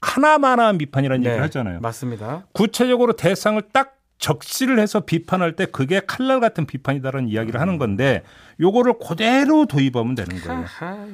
하나만한 0.00 0.78
비판이라는 0.78 1.22
네. 1.22 1.30
얘기를 1.30 1.44
하잖아요. 1.44 1.80
맞습니다. 1.80 2.46
구체적으로 2.52 3.14
대상을 3.14 3.60
딱 3.72 3.96
적시를 4.18 4.80
해서 4.80 5.00
비판할 5.00 5.54
때 5.54 5.66
그게 5.66 6.00
칼날 6.04 6.40
같은 6.40 6.66
비판이다라는 6.66 7.28
이야기를 7.28 7.60
하는 7.60 7.78
건데 7.78 8.22
요거를 8.60 8.94
그대로 8.98 9.66
도입하면 9.66 10.14
되는 10.14 10.40
거예요. 10.40 10.64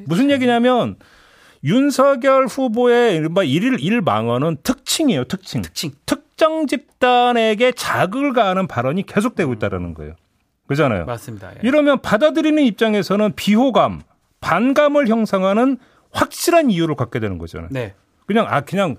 무슨 0.07 0.31
얘기냐면 0.31 0.97
윤석열 1.63 2.47
후보의 2.47 3.17
이른바 3.17 3.43
일일 3.43 3.79
일망언은 3.81 4.59
특징이에요, 4.63 5.25
특징. 5.25 5.63
특징. 5.63 5.93
특정 6.07 6.67
집단에게 6.67 7.73
자극을 7.73 8.33
가하는 8.33 8.67
발언이 8.67 9.05
계속되고 9.05 9.53
있다라는 9.55 9.95
거예요. 9.95 10.15
그잖아요. 10.67 11.05
맞습니다. 11.07 11.53
예. 11.53 11.59
이러면 11.63 12.01
받아들이는 12.01 12.63
입장에서는 12.63 13.33
비호감, 13.35 14.03
반감을 14.41 15.09
형성하는 15.09 15.79
확실한 16.11 16.71
이유를 16.71 16.95
갖게 16.97 17.19
되는 17.19 17.39
거잖아요. 17.39 17.69
네. 17.71 17.95
그냥 18.27 18.47
아 18.49 18.63
그냥 18.63 18.97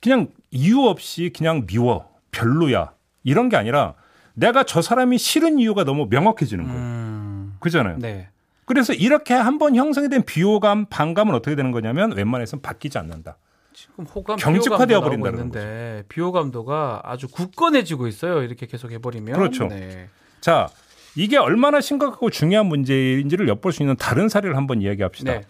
그냥 0.00 0.28
이유 0.50 0.82
없이 0.82 1.32
그냥 1.36 1.66
미워, 1.66 2.10
별로야. 2.30 2.92
이런 3.24 3.48
게 3.48 3.56
아니라 3.56 3.94
내가 4.34 4.64
저 4.64 4.82
사람이 4.82 5.18
싫은 5.18 5.58
이유가 5.58 5.84
너무 5.84 6.06
명확해지는 6.10 6.64
거예요. 6.64 6.78
음... 6.78 7.56
그잖아요. 7.60 7.98
네. 7.98 8.28
그래서 8.64 8.92
이렇게 8.92 9.34
한번 9.34 9.76
형성이 9.76 10.08
된 10.08 10.22
비호감, 10.22 10.86
반감은 10.86 11.34
어떻게 11.34 11.56
되는 11.56 11.70
거냐면 11.72 12.12
웬만해서는 12.12 12.62
바뀌지 12.62 12.98
않는다. 12.98 13.36
지금 13.74 14.04
호감, 14.04 14.36
경직화되어 14.36 15.00
버린다는 15.00 15.50
거죠. 15.50 16.08
비호감도가 16.08 17.02
아주 17.04 17.28
굳건해지고 17.28 18.06
있어요. 18.06 18.42
이렇게 18.42 18.66
계속 18.66 18.90
해버리면. 18.92 19.34
그렇죠. 19.34 19.68
네. 19.68 20.08
자, 20.40 20.68
이게 21.16 21.36
얼마나 21.36 21.80
심각하고 21.80 22.30
중요한 22.30 22.66
문제인지를 22.66 23.48
엿볼 23.48 23.72
수 23.72 23.82
있는 23.82 23.96
다른 23.96 24.28
사례를 24.28 24.56
한번 24.56 24.80
이야기합시다. 24.82 25.32
네. 25.32 25.42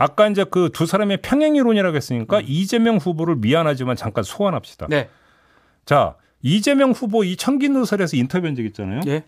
아까 0.00 0.26
이제 0.28 0.44
그 0.44 0.70
두 0.72 0.86
사람의 0.86 1.18
평행이론이라고 1.20 1.94
했으니까 1.94 2.38
음. 2.38 2.44
이재명 2.46 2.96
후보를 2.96 3.36
미안하지만 3.36 3.96
잠깐 3.96 4.24
소환합시다. 4.24 4.86
네. 4.88 5.10
자, 5.84 6.14
이재명 6.40 6.92
후보 6.92 7.22
이 7.22 7.36
청긴 7.36 7.74
누설에서 7.74 8.16
인터뷰한 8.16 8.54
적 8.54 8.64
있잖아요. 8.64 9.02
예. 9.06 9.24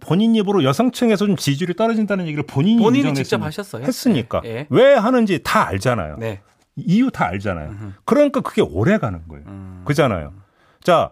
본인 0.00 0.36
입으로 0.36 0.62
여성층에서 0.62 1.26
좀 1.26 1.34
지지율이 1.36 1.74
떨어진다는 1.74 2.26
얘기를 2.26 2.44
본인이 2.46 2.80
본인이 2.80 3.14
직접 3.14 3.42
하셨어요. 3.42 3.82
했으니까 3.82 4.42
예. 4.44 4.48
예. 4.50 4.66
왜 4.70 4.94
하는지 4.94 5.40
다 5.42 5.66
알잖아요. 5.66 6.18
네. 6.18 6.40
이유 6.76 7.10
다 7.10 7.26
알잖아요. 7.26 7.70
음흠. 7.70 7.92
그러니까 8.04 8.42
그게 8.42 8.62
오래 8.62 8.98
가는 8.98 9.26
거예요. 9.26 9.44
음. 9.48 9.82
그잖아요. 9.86 10.34
자, 10.84 11.10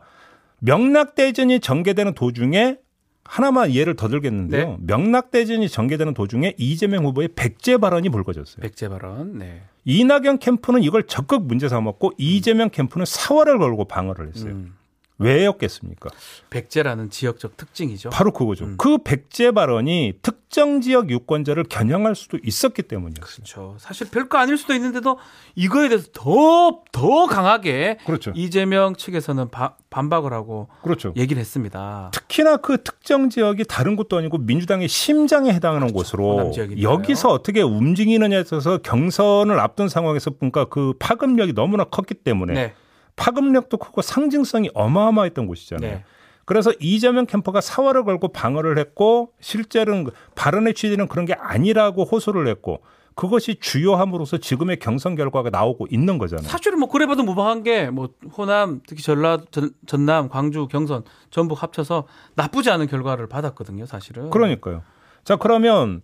명락대전이 0.61 1.59
전개되는 1.61 2.15
도중에 2.15 2.77
하나만 3.25 3.73
예를 3.73 3.95
더 3.97 4.09
들겠는데요. 4.09 4.69
네. 4.69 4.77
명락대전이 4.81 5.69
전개되는 5.69 6.15
도중에 6.15 6.55
이재명 6.59 7.05
후보의 7.07 7.31
백제 7.35 7.79
발언이 7.79 8.11
불거졌어요. 8.11 8.63
백제 8.63 8.89
발언. 8.89 9.39
네. 9.39 9.63
이낙연 9.85 10.39
캠프는 10.39 10.83
이걸 10.83 11.05
적극 11.05 11.47
문제 11.47 11.69
삼았고 11.69 12.09
음. 12.09 12.13
이재명 12.19 12.71
캠프는 12.71 13.07
사활을 13.07 13.59
걸고 13.59 13.87
방어를 13.87 14.29
했어요. 14.29 14.53
음. 14.53 14.75
왜였겠습니까? 15.19 16.11
백제라는 16.51 17.11
지역적 17.11 17.57
특징이죠. 17.57 18.11
바로 18.11 18.33
그거죠. 18.33 18.65
음. 18.65 18.75
그 18.77 18.99
백제 18.99 19.53
발언이 19.53 20.15
특정 20.23 20.81
지역 20.81 21.11
유권자를 21.11 21.65
겨냥할 21.65 22.17
수도 22.17 22.39
있었기 22.43 22.83
때문이었어요. 22.83 23.37
그렇죠. 23.37 23.77
사실 23.79 24.11
별거 24.11 24.39
아닐 24.39 24.57
수도 24.57 24.75
있는데도 24.75 25.19
이거에 25.55 25.89
대해서 25.89 26.09
더, 26.13 26.83
더 26.91 27.27
강하게 27.27 27.99
그렇죠. 28.07 28.33
이재명 28.35 28.97
측에서는 28.97 29.51
바, 29.51 29.77
반박을 29.91 30.33
하고 30.33 30.69
그렇죠. 30.83 31.13
얘기를 31.17 31.41
했습니다. 31.41 32.11
특히나 32.13 32.57
그 32.57 32.83
특정 32.83 33.31
지역이 33.31 33.65
다른 33.69 33.95
곳도 33.95 34.17
아니고 34.19 34.39
민주당의 34.39 34.89
심장에 34.89 35.53
해당하는 35.53 35.89
그렇죠. 35.89 36.17
곳으로 36.17 36.53
여기서 36.83 37.29
어떻게 37.29 37.63
움직이느냐에 37.63 38.41
있어서 38.41 38.79
경선을 38.79 39.61
앞둔 39.61 39.89
상황에서 39.89 40.31
보니까 40.31 40.65
그 40.67 40.95
파급력이 40.99 41.53
너무나 41.55 41.85
컸기 41.85 42.15
때문에 42.15 42.53
네. 42.55 42.75
파급력도 43.17 43.77
크고 43.77 44.03
상징성이 44.03 44.71
어마어마했던 44.75 45.47
곳이잖아요. 45.47 45.91
네. 45.91 46.05
그래서 46.45 46.73
이재명 46.79 47.27
캠퍼가 47.27 47.61
사활을 47.61 48.05
걸고 48.05 48.29
방어를 48.29 48.77
했고 48.79 49.33
실제로는 49.41 50.09
발언의 50.35 50.75
취지는 50.75 51.09
그런 51.09 51.25
게 51.25 51.33
아니라고 51.35 52.05
호소를 52.05 52.47
했고 52.49 52.83
그것이 53.15 53.55
주요함으로써 53.61 54.39
지금의 54.39 54.79
경선 54.81 55.15
결과가 55.15 55.49
나오고 55.49 55.87
있는 55.91 56.19
거잖아요. 56.19 56.49
사실은 56.49 56.81
뭐 56.81 56.89
그래봐도 56.89 57.23
무방한 57.23 57.63
게 57.63 57.89
뭐 57.89 58.09
호남 58.37 58.81
특히 58.87 59.03
전라 59.03 59.39
전, 59.53 59.71
전남 59.87 60.29
광주 60.29 60.67
경선 60.67 61.05
전북 61.31 61.63
합쳐서 61.63 62.09
나쁘지 62.35 62.71
않은 62.71 62.89
결과를 62.89 63.29
받았거든요. 63.29 63.87
사실은. 63.87 64.31
그러니까요. 64.31 64.83
자 65.23 65.37
그러면 65.37 66.03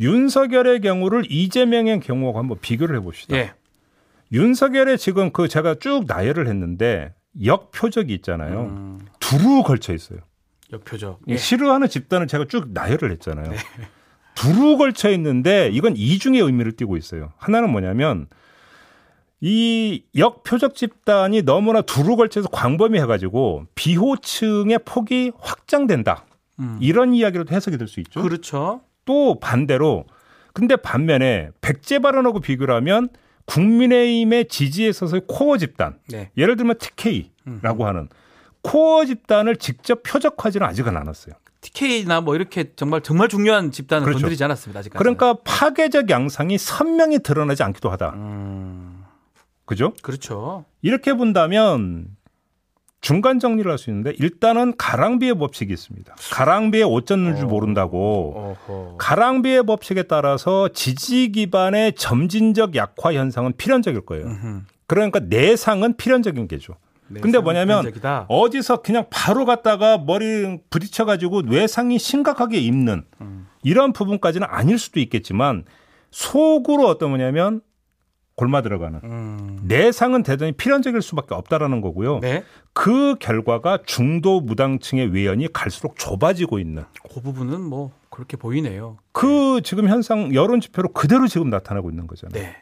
윤석열의 0.00 0.80
경우를 0.80 1.24
이재명의 1.30 2.00
경우하고 2.00 2.38
한번 2.38 2.58
비교를 2.60 2.96
해봅시다. 2.96 3.36
예. 3.36 3.52
윤석열의 4.32 4.98
지금 4.98 5.32
그 5.32 5.48
제가 5.48 5.76
쭉 5.76 6.04
나열을 6.06 6.46
했는데 6.48 7.14
역표적이 7.44 8.14
있잖아요. 8.14 8.60
음. 8.62 8.98
두루 9.20 9.62
걸쳐 9.62 9.94
있어요. 9.94 10.20
역표적. 10.72 11.20
예. 11.28 11.36
싫어하는 11.36 11.88
집단을 11.88 12.26
제가 12.26 12.44
쭉 12.48 12.72
나열을 12.72 13.10
했잖아요. 13.12 13.50
네. 13.50 13.56
두루 14.34 14.76
걸쳐 14.76 15.10
있는데 15.10 15.70
이건 15.72 15.96
이중의 15.96 16.40
의미를 16.40 16.72
띠고 16.72 16.96
있어요. 16.96 17.32
하나는 17.38 17.70
뭐냐면 17.70 18.26
이 19.40 20.04
역표적 20.16 20.74
집단이 20.74 21.42
너무나 21.42 21.80
두루 21.80 22.16
걸쳐서 22.16 22.48
광범위 22.48 22.98
해가지고 23.00 23.66
비호층의 23.74 24.80
폭이 24.84 25.32
확장된다. 25.38 26.24
음. 26.58 26.76
이런 26.80 27.14
이야기로도 27.14 27.54
해석이 27.54 27.78
될 27.78 27.86
수 27.88 28.00
있죠. 28.00 28.20
그렇죠. 28.22 28.80
또 29.04 29.38
반대로 29.38 30.04
근데 30.52 30.76
반면에 30.76 31.50
백제 31.60 32.00
발언하고 32.00 32.40
비교를 32.40 32.74
하면 32.76 33.08
국민의힘의 33.48 34.46
지지에 34.48 34.88
있어서의 34.88 35.22
코어 35.26 35.56
집단, 35.56 35.98
네. 36.08 36.30
예를 36.36 36.56
들면 36.56 36.76
TK라고 36.78 37.86
하는 37.86 38.08
코어 38.62 39.06
집단을 39.06 39.56
직접 39.56 40.02
표적화지는 40.02 40.66
아직은 40.66 40.96
않았어요. 40.96 41.34
TK나 41.60 42.20
뭐 42.20 42.36
이렇게 42.36 42.72
정말 42.76 43.00
정말 43.00 43.28
중요한 43.28 43.72
집단을 43.72 44.04
그렇죠. 44.04 44.20
건드리지 44.20 44.44
않았습니다. 44.44 44.80
아직까지. 44.80 44.98
그러니까 44.98 45.34
파괴적 45.44 46.10
양상이 46.10 46.56
선명히 46.58 47.18
드러나지 47.18 47.62
않기도 47.62 47.90
하다. 47.90 48.10
음... 48.14 49.04
그죠? 49.64 49.92
그렇죠. 50.02 50.64
이렇게 50.82 51.12
본다면 51.12 52.06
중간 53.00 53.38
정리를 53.38 53.70
할 53.70 53.78
수 53.78 53.90
있는데 53.90 54.12
일단은 54.18 54.74
가랑비의 54.76 55.34
법칙이 55.38 55.72
있습니다. 55.72 56.14
가랑비에 56.32 56.82
옷 56.82 57.06
젖는 57.06 57.36
줄 57.36 57.44
어. 57.44 57.48
모른다고. 57.48 58.56
어허. 58.66 58.96
가랑비의 58.98 59.64
법칙에 59.64 60.02
따라서 60.04 60.68
지지 60.68 61.30
기반의 61.30 61.94
점진적 61.94 62.74
약화 62.74 63.12
현상은 63.14 63.52
필연적일 63.56 64.00
거예요. 64.02 64.26
그러니까 64.86 65.20
내상은 65.20 65.96
필연적인 65.96 66.48
게죠. 66.48 66.74
근데 67.22 67.38
뭐냐면. 67.38 67.90
어디서 68.28 68.82
그냥 68.82 69.06
바로 69.10 69.44
갔다가 69.44 69.96
머리 69.98 70.58
부딪혀 70.68 71.04
가지고 71.04 71.42
뇌상이 71.42 71.98
심각하게 71.98 72.58
입는 72.58 73.04
음. 73.20 73.46
이런 73.62 73.92
부분까지는 73.92 74.46
아닐 74.50 74.78
수도 74.78 75.00
있겠지만 75.00 75.64
속으로 76.10 76.86
어떤 76.86 77.10
뭐냐면 77.10 77.60
골마 78.38 78.62
들어가는 78.62 79.00
음. 79.02 79.58
내상은 79.64 80.22
대단히 80.22 80.52
필연적일 80.52 81.02
수밖에 81.02 81.34
없다라는 81.34 81.80
거고요. 81.80 82.20
네? 82.20 82.44
그 82.72 83.16
결과가 83.18 83.80
중도 83.84 84.40
무당층의 84.40 85.12
외연이 85.12 85.52
갈수록 85.52 85.98
좁아지고 85.98 86.60
있는. 86.60 86.84
그 87.12 87.20
부분은 87.20 87.60
뭐 87.60 87.90
그렇게 88.10 88.36
보이네요. 88.36 88.96
그 89.10 89.56
네. 89.56 89.60
지금 89.62 89.88
현상 89.88 90.32
여론 90.34 90.60
지표로 90.60 90.92
그대로 90.92 91.26
지금 91.26 91.50
나타나고 91.50 91.90
있는 91.90 92.06
거잖아요. 92.06 92.40
네. 92.40 92.56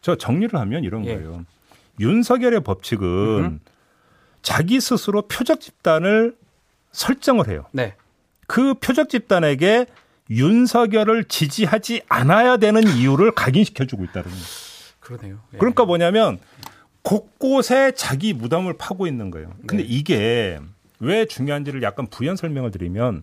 저 0.00 0.16
정리를 0.16 0.58
하면 0.58 0.82
이런 0.82 1.04
예. 1.04 1.16
거예요. 1.16 1.44
윤석열의 2.00 2.60
법칙은 2.60 3.06
음흠. 3.06 3.58
자기 4.40 4.80
스스로 4.80 5.22
표적 5.28 5.60
집단을 5.60 6.36
설정을 6.92 7.48
해요. 7.48 7.66
네. 7.72 7.96
그 8.46 8.72
표적 8.72 9.10
집단에게 9.10 9.84
윤석열을 10.30 11.24
지지하지 11.24 12.00
않아야 12.08 12.56
되는 12.56 12.82
이유를 12.88 13.32
각인시켜주고 13.32 14.04
있다는 14.04 14.30
거예요. 14.30 14.67
그러네요. 15.08 15.38
예. 15.54 15.58
그러니까 15.58 15.84
뭐냐면 15.86 16.38
곳곳에 17.02 17.92
자기 17.96 18.34
무덤을 18.34 18.74
파고 18.76 19.06
있는 19.06 19.30
거예요. 19.30 19.50
근데 19.66 19.82
네. 19.82 19.88
이게 19.88 20.60
왜 21.00 21.24
중요한지를 21.24 21.82
약간 21.82 22.06
부연 22.06 22.36
설명을 22.36 22.70
드리면 22.70 23.22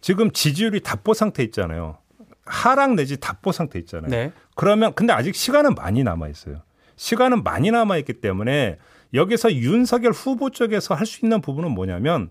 지금 0.00 0.30
지지율이 0.30 0.80
답보 0.80 1.12
상태 1.12 1.42
있잖아요. 1.44 1.98
하락 2.46 2.94
내지 2.94 3.18
답보 3.18 3.52
상태 3.52 3.78
있잖아요. 3.80 4.10
네. 4.10 4.32
그러면 4.54 4.94
근데 4.94 5.12
아직 5.12 5.34
시간은 5.34 5.74
많이 5.74 6.02
남아 6.02 6.28
있어요. 6.28 6.62
시간은 6.96 7.42
많이 7.42 7.70
남아 7.70 7.98
있기 7.98 8.14
때문에 8.14 8.78
여기서 9.12 9.52
윤석열 9.54 10.12
후보 10.12 10.50
쪽에서 10.50 10.94
할 10.94 11.04
수 11.06 11.24
있는 11.26 11.40
부분은 11.42 11.70
뭐냐면 11.72 12.30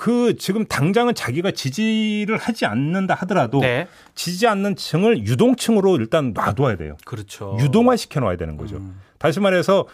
그 0.00 0.34
지금 0.38 0.64
당장은 0.64 1.14
자기가 1.14 1.50
지지를 1.50 2.38
하지 2.38 2.64
않는다 2.64 3.12
하더라도 3.16 3.60
네. 3.60 3.86
지지 4.14 4.46
않는 4.46 4.74
층을 4.76 5.26
유동층으로 5.26 5.98
일단 5.98 6.32
놔둬야 6.32 6.76
돼요. 6.76 6.96
그렇죠. 7.04 7.58
유동화 7.60 7.96
시켜 7.96 8.18
놔야 8.18 8.38
되는 8.38 8.56
거죠. 8.56 8.78
음. 8.78 8.98
다시 9.18 9.40
말해서 9.40 9.86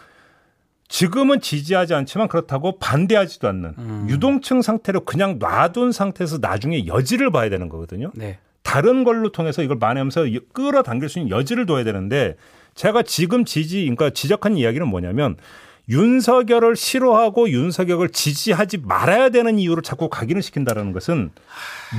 지금은 0.87 1.41
지지하지 1.41 1.93
않지만 1.93 2.29
그렇다고 2.29 2.79
반대하지도 2.79 3.49
않는 3.49 3.73
음. 3.77 4.07
유동층 4.09 4.61
상태로 4.61 5.01
그냥 5.03 5.39
놔둔 5.39 5.91
상태에서 5.91 6.37
나중에 6.37 6.87
여지를 6.87 7.29
봐야 7.29 7.49
되는 7.49 7.67
거거든요. 7.67 8.13
네. 8.15 8.39
다른 8.63 9.03
걸로 9.03 9.33
통해서 9.33 9.61
이걸 9.61 9.75
만회하면서 9.75 10.27
끌어당길 10.53 11.09
수 11.09 11.19
있는 11.19 11.31
여지를 11.31 11.65
둬야 11.65 11.83
되는데 11.83 12.37
제가 12.75 13.01
지금 13.01 13.43
지지 13.43 13.81
그러니까 13.81 14.11
지적한 14.11 14.55
이야기는 14.55 14.87
뭐냐면 14.87 15.35
윤석열을 15.89 16.75
싫어하고 16.75 17.49
윤석열을 17.49 18.09
지지하지 18.09 18.79
말아야 18.79 19.29
되는 19.29 19.57
이유로 19.57 19.81
자꾸 19.81 20.09
각인을 20.09 20.41
시킨다라는 20.41 20.91
것은 20.91 21.31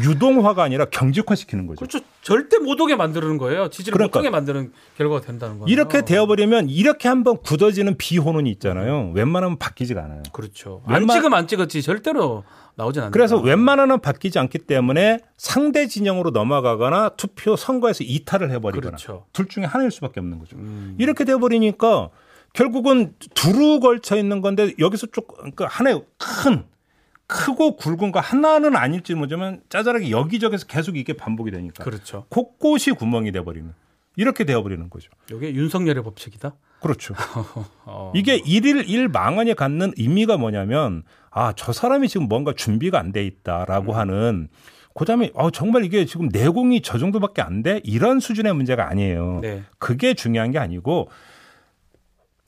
유동화가 0.05 0.63
아니라 0.63 0.85
경직화시키는 0.87 1.67
거죠. 1.67 1.79
그렇죠. 1.79 2.01
절대 2.21 2.59
못 2.59 2.79
오게 2.79 2.97
만드는 2.97 3.39
거예요. 3.39 3.71
지지를 3.71 3.97
그러니까. 3.97 4.19
못 4.19 4.21
하게 4.27 4.31
만드는 4.31 4.73
결과가 4.99 5.23
된다는 5.23 5.59
거예요. 5.59 5.73
이렇게 5.73 6.05
되어버리면 6.05 6.69
이렇게 6.69 7.09
한번 7.09 7.39
굳어지는 7.39 7.97
비호론이 7.97 8.51
있잖아요. 8.53 9.11
웬만하면 9.15 9.59
바뀌지가 9.59 10.05
않아요. 10.05 10.23
그렇죠. 10.33 10.83
안 10.87 11.03
웬만- 11.07 11.15
찍으면 11.15 11.39
안 11.39 11.47
찍었지 11.49 11.81
절대로 11.81 12.45
나오진 12.75 13.01
않는다. 13.03 13.13
그래서 13.15 13.39
웬만하면 13.39 14.01
바뀌지 14.01 14.39
않기 14.39 14.59
때문에 14.59 15.21
상대 15.39 15.87
진영으로 15.87 16.31
넘어가거나 16.31 17.11
투표 17.17 17.57
선거에서 17.57 18.05
이탈을 18.05 18.51
해버리거나 18.51 18.97
그렇죠. 18.99 19.25
둘 19.33 19.49
중에 19.49 19.65
하나일 19.65 19.91
수밖에 19.91 20.21
없는 20.21 20.39
거죠. 20.39 20.57
음. 20.57 20.95
이렇게 20.99 21.25
돼버리니까 21.25 22.11
결국은 22.59 23.15
두루 23.35 23.79
걸쳐 23.79 24.17
있는 24.17 24.41
건데 24.41 24.73
여기서 24.81 25.07
쭉 25.13 25.29
그러니까 25.29 25.67
하나의 25.69 26.03
큰 26.19 26.65
크고 27.29 27.77
굵은 27.77 28.11
거 28.11 28.19
하나는 28.19 28.75
아닐지 28.75 29.15
모르지만 29.15 29.61
짜잘하게 29.69 30.11
여기저기서 30.11 30.67
계속 30.67 30.97
이게 30.97 31.13
반복이 31.13 31.53
되니까 31.53 31.85
그렇죠. 31.85 32.27
곳곳이 32.31 32.91
구멍이 32.91 33.31
돼 33.31 33.45
버리는 33.45 33.73
이렇게 34.17 34.43
되어 34.43 34.65
버리는 34.65 34.91
거죠. 34.91 35.09
이게 35.31 35.55
윤석열의 35.55 36.03
법칙이다. 36.03 36.57
그렇죠. 36.81 37.15
어. 37.87 38.13
이게 38.17 38.37
일일 38.45 38.91
일 38.91 39.07
망언이 39.09 39.55
갖는 39.55 39.93
의미가 39.97 40.37
뭐냐면 40.37 41.05
아 41.31 41.53
저 41.55 41.73
사람이 41.73 42.09
지금 42.09 42.27
뭔가 42.27 42.53
준비가 42.57 42.99
안 42.99 43.13
돼 43.13 43.25
있다라고 43.25 43.93
음. 43.93 43.99
하는 43.99 44.49
그다음에 44.97 45.31
아 45.37 45.51
정말 45.53 45.85
이게 45.85 46.07
지금 46.07 46.29
내공이 46.33 46.83
저 46.83 46.99
정도밖에 46.99 47.41
안 47.41 47.63
돼 47.63 47.81
이런 47.85 48.19
수준의 48.19 48.53
문제가 48.55 48.89
아니에요. 48.89 49.39
네. 49.43 49.63
그게 49.79 50.15
중요한 50.15 50.51
게 50.51 50.59
아니고 50.59 51.09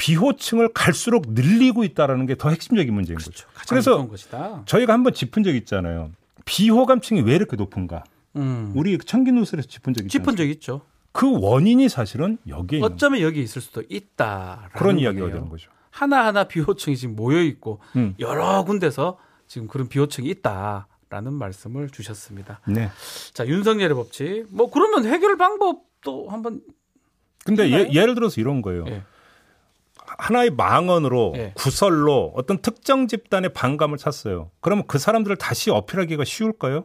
비호층을 0.00 0.72
갈수록 0.72 1.24
늘리고 1.28 1.84
있다라는 1.84 2.24
게 2.26 2.34
더 2.34 2.48
핵심적인 2.48 2.92
문제인 2.94 3.18
거죠. 3.18 3.30
그렇죠. 3.30 3.48
가장 3.54 4.08
그래서. 4.08 4.62
저희가 4.64 4.94
한번 4.94 5.12
짚은 5.12 5.42
적 5.42 5.54
있잖아요. 5.54 6.10
비호감층이 6.46 7.20
왜 7.20 7.34
이렇게 7.34 7.54
높은가? 7.56 8.02
음. 8.36 8.72
우리 8.74 8.96
청기누스에서 8.96 9.68
짚은 9.68 9.92
적 9.92 10.04
있잖아요. 10.06 10.08
짚은 10.08 10.36
적 10.36 10.44
있죠. 10.54 10.80
그 11.12 11.38
원인이 11.38 11.88
사실은 11.90 12.38
여기에 12.48 12.80
어쩌면 12.82 13.20
여기 13.20 13.42
있을 13.42 13.60
수도 13.60 13.82
있다. 13.90 14.70
그런 14.74 14.98
이야기가 14.98 15.26
되는 15.26 15.48
거죠. 15.50 15.70
하나하나 15.90 16.44
비호층이 16.44 16.96
지금 16.96 17.14
모여 17.16 17.42
있고 17.42 17.80
음. 17.96 18.14
여러 18.20 18.64
군데서 18.64 19.18
지금 19.48 19.66
그런 19.68 19.88
비호층이 19.88 20.28
있다라는 20.30 21.34
말씀을 21.34 21.90
주셨습니다. 21.90 22.60
네. 22.68 22.88
자, 23.34 23.46
윤석열의 23.46 23.94
법칙. 23.96 24.46
뭐 24.50 24.70
그러면 24.70 25.04
해결 25.04 25.36
방법도 25.36 26.28
한번 26.30 26.62
근데 27.44 27.70
예? 27.70 27.90
예를 27.92 28.14
들어서 28.14 28.40
이런 28.40 28.62
거예요. 28.62 28.84
예. 28.86 29.02
하나의 30.18 30.50
망언으로 30.50 31.32
예. 31.36 31.52
구설로 31.56 32.32
어떤 32.36 32.58
특정 32.58 33.06
집단의 33.08 33.52
반감을 33.52 33.98
샀어요. 33.98 34.50
그러면 34.60 34.84
그 34.86 34.98
사람들을 34.98 35.36
다시 35.36 35.70
어필하기가 35.70 36.24
쉬울까요? 36.24 36.84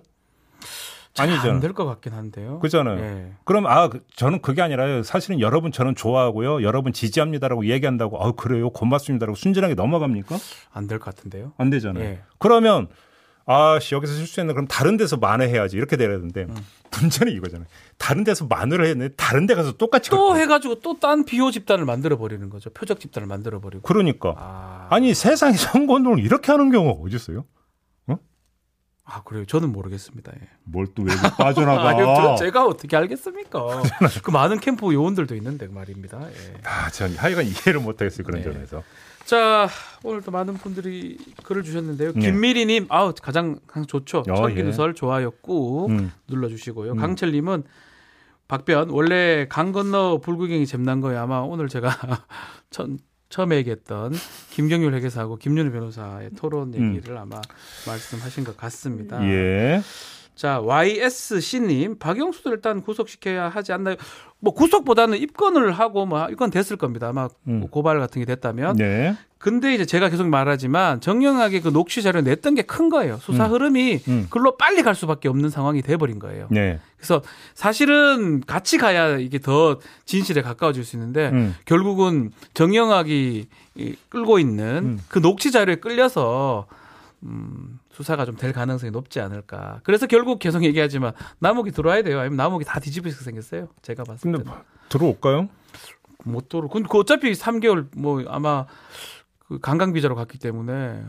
아니죠. 1.17 1.50
안될 1.50 1.72
것 1.74 1.86
같긴 1.86 2.11
한데요. 2.14 2.59
그잖아요. 2.59 3.00
예. 3.00 3.31
그럼 3.46 3.68
아 3.68 3.88
그- 3.88 4.03
저는 4.18 4.42
그게 4.42 4.61
아니라요. 4.61 5.01
사실은 5.03 5.40
여러분 5.40 5.72
저는 5.72 5.96
좋아하고요. 5.96 6.61
여러분 6.61 6.92
지지합니다라고 6.92 7.68
얘기한다고 7.68 8.22
아 8.22 8.33
그래요 8.33 8.70
고맙습니다라고 8.70 9.35
순진하게 9.35 9.75
넘어갑니까? 9.75 10.35
안 10.74 10.88
될 10.88 11.00
것 11.00 11.05
같은데요. 11.16 11.53
안 11.57 11.70
되잖아요. 11.70 12.03
예. 12.03 12.20
그러면 12.38 12.90
아씨 13.48 13.94
여기서 13.94 14.14
실수했네 14.14 14.53
그럼 14.53 14.68
다른 14.68 14.98
데서 14.98 15.18
만회해야지 15.18 15.77
이렇게 15.77 15.98
돼야 15.98 16.10
되는데 16.10 16.44
음. 16.50 16.55
문제는 17.00 17.31
이거잖아요. 17.34 17.68
다른 17.98 18.24
데서 18.24 18.46
만회를 18.46 18.86
했는데 18.86 19.14
다른 19.16 19.46
데 19.46 19.53
가서 19.53 19.74
똑같이 19.74 20.10
또. 20.10 20.36
해가지고 20.38 20.79
또 20.79 20.98
딴 21.00 21.25
비호 21.25 21.51
집단을 21.51 21.86
만들어 21.86 22.18
버리는 22.18 22.50
거죠. 22.50 22.70
표적 22.72 23.00
집단을 23.00 23.27
만들어 23.27 23.60
버리고. 23.60 23.81
그러니까 23.84 24.34
아, 24.38 24.88
아니 24.90 25.14
세상에 25.14 25.53
선거운동을 25.58 26.20
이렇게 26.20 26.51
하는 26.51 26.72
경우가 26.72 27.01
어디 27.03 27.16
있어요? 27.16 27.46
아 29.08 29.22
그래요. 29.22 29.46
저는 29.46 29.72
모르겠습니다. 29.72 30.31
예. 30.36 30.48
뭘또왜 30.64 31.10
빠져나가? 31.38 31.90
아니, 31.90 32.00
저, 32.00 32.36
제가 32.40 32.66
어떻게 32.66 32.98
알겠습니까? 32.98 33.84
그 34.24 34.31
많은 34.31 34.60
캠프 34.60 34.92
요원들도 34.92 35.36
있는데 35.36 35.68
말입니다. 35.68 36.27
예. 36.27 36.53
아, 36.64 36.90
전 36.90 37.14
하여간 37.16 37.46
이해를 37.46 37.81
못하겠어요 37.81 38.25
그런 38.25 38.42
네. 38.42 38.51
점에서. 38.51 38.81
자, 39.25 39.68
오늘도 40.03 40.31
많은 40.31 40.53
분들이 40.53 41.18
글을 41.44 41.64
주셨는데요. 41.64 42.14
네. 42.14 42.20
김미리님, 42.20 42.85
아우 42.90 43.11
가장 43.20 43.59
좋죠. 43.88 44.20
어, 44.20 44.35
천기누설 44.35 44.94
좋아요 44.94 45.31
꾹 45.31 45.90
음. 45.90 46.11
눌러주시고요. 46.27 46.92
음. 46.92 46.98
강철님은 46.98 47.64
박변 48.48 48.90
원래 48.92 49.48
강 49.50 49.72
건너 49.72 50.20
불구경이 50.20 50.68
잼난 50.68 51.01
거예요. 51.01 51.20
아마 51.20 51.40
오늘 51.40 51.68
제가 51.68 51.90
천, 52.70 53.00
처음에 53.29 53.55
얘기했던 53.57 54.14
김경률 54.51 54.94
회계사하고 54.94 55.38
김윤우 55.38 55.72
변호사의 55.72 56.31
토론 56.38 56.75
음. 56.75 56.96
얘기를 56.96 57.18
아마 57.18 57.42
말씀하신 57.88 58.44
것 58.44 58.55
같습니다. 58.55 59.24
예. 59.27 59.81
자, 60.36 60.60
YSC님, 60.60 61.98
박영수도 61.98 62.52
일단 62.52 62.82
구속시켜야 62.82 63.48
하지 63.50 63.72
않나요? 63.72 63.96
뭐 64.40 64.54
구속보다는 64.54 65.18
입건을 65.18 65.72
하고 65.72 66.06
뭐 66.06 66.28
입건 66.30 66.52
됐을 66.52 66.76
겁니다. 66.78 67.08
아마 67.08 67.30
음. 67.48 67.68
고발 67.70 68.00
같은 68.00 68.22
게 68.22 68.26
됐다면. 68.26 68.76
네. 68.76 69.16
근데 69.38 69.74
이제 69.74 69.86
제가 69.86 70.10
계속 70.10 70.28
말하지만 70.28 71.00
정영하게 71.02 71.62
그 71.62 71.72
녹취 71.72 72.02
자료 72.02 72.22
냈던 72.22 72.56
게 72.56 72.64
큰 72.64 72.90
거예요. 72.90 73.18
수사 73.18 73.46
음. 73.46 73.52
흐름이 73.52 74.00
음. 74.08 74.28
글로 74.30 74.58
빨리 74.58 74.82
갈 74.84 74.94
수밖에 74.96 75.30
없는 75.30 75.50
상황이 75.50 75.82
돼버린 75.82 76.20
거예요. 76.20 76.48
네. 76.52 76.80
그래서 76.98 77.22
사실은 77.54 78.42
같이 78.42 78.78
가야 78.78 79.18
이게 79.18 79.40
더 79.40 79.80
진실에 80.06 80.42
가까워질 80.42 80.84
수 80.84 80.96
있는데 80.96 81.30
음. 81.30 81.56
결국은 81.66 82.32
정영학이 82.56 83.48
이 83.76 83.96
끌고 84.10 84.40
있는 84.40 84.66
음. 84.84 85.00
그 85.08 85.22
녹취 85.22 85.52
자료에 85.52 85.76
끌려서 85.76 86.66
음, 87.24 87.80
수사가 87.96 88.25
좀 88.25 88.36
될 88.36 88.51
가능성이 88.51 88.92
높지 88.92 89.22
않을까. 89.22 89.79
그래서 89.84 90.05
결국 90.08 90.40
계속 90.40 90.64
얘기하지만 90.66 91.14
남욱이 91.40 91.72
들어와야 91.72 92.01
돼요. 92.03 92.20
아니면 92.20 92.36
남욱이 92.36 92.66
다 92.66 92.79
뒤집어서 92.81 93.24
생겼어요. 93.24 93.70
제가 93.81 94.03
봤을 94.03 94.22
근데 94.29 94.44
때는 94.44 94.51
들어올까요? 94.90 95.48
못 96.25 96.50
들어. 96.50 96.68
근데 96.68 96.90
그 96.92 96.98
어차피 97.00 97.31
3개월 97.31 97.88
뭐 97.96 98.22
아마 98.27 98.66
그 99.48 99.60
관광 99.60 99.94
비자로 99.94 100.16
갔기 100.16 100.38
때문에 100.40 101.03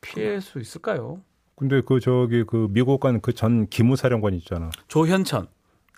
피할 0.00 0.40
수 0.40 0.58
있을까요? 0.58 1.20
근데 1.56 1.82
그 1.84 2.00
저기 2.00 2.44
그 2.44 2.66
미국 2.70 2.98
간 3.00 3.20
그 3.20 3.34
전 3.34 3.66
기무사령관 3.68 4.32
있잖아. 4.34 4.70
조현천 4.88 5.48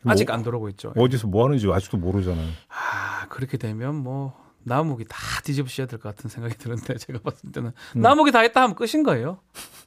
아직 0.06 0.26
뭐- 0.26 0.34
안 0.34 0.42
들어오고 0.42 0.68
있죠. 0.70 0.92
어디서 0.96 1.28
뭐 1.28 1.44
하는지 1.44 1.70
아직도 1.72 1.96
모르잖아요. 1.98 2.48
아 2.68 3.26
그렇게 3.28 3.56
되면 3.56 3.94
뭐 3.94 4.34
나무기 4.64 5.04
다 5.08 5.16
뒤집으셔야 5.44 5.86
될 5.86 5.98
것 5.98 6.14
같은 6.14 6.28
생각이 6.30 6.56
드는데 6.58 6.96
제가 6.98 7.18
봤을 7.22 7.52
때는 7.52 7.72
음. 7.96 8.00
나무기 8.00 8.32
다 8.32 8.40
했다 8.40 8.62
하면 8.62 8.74
끝인 8.76 9.02
거예요. 9.02 9.38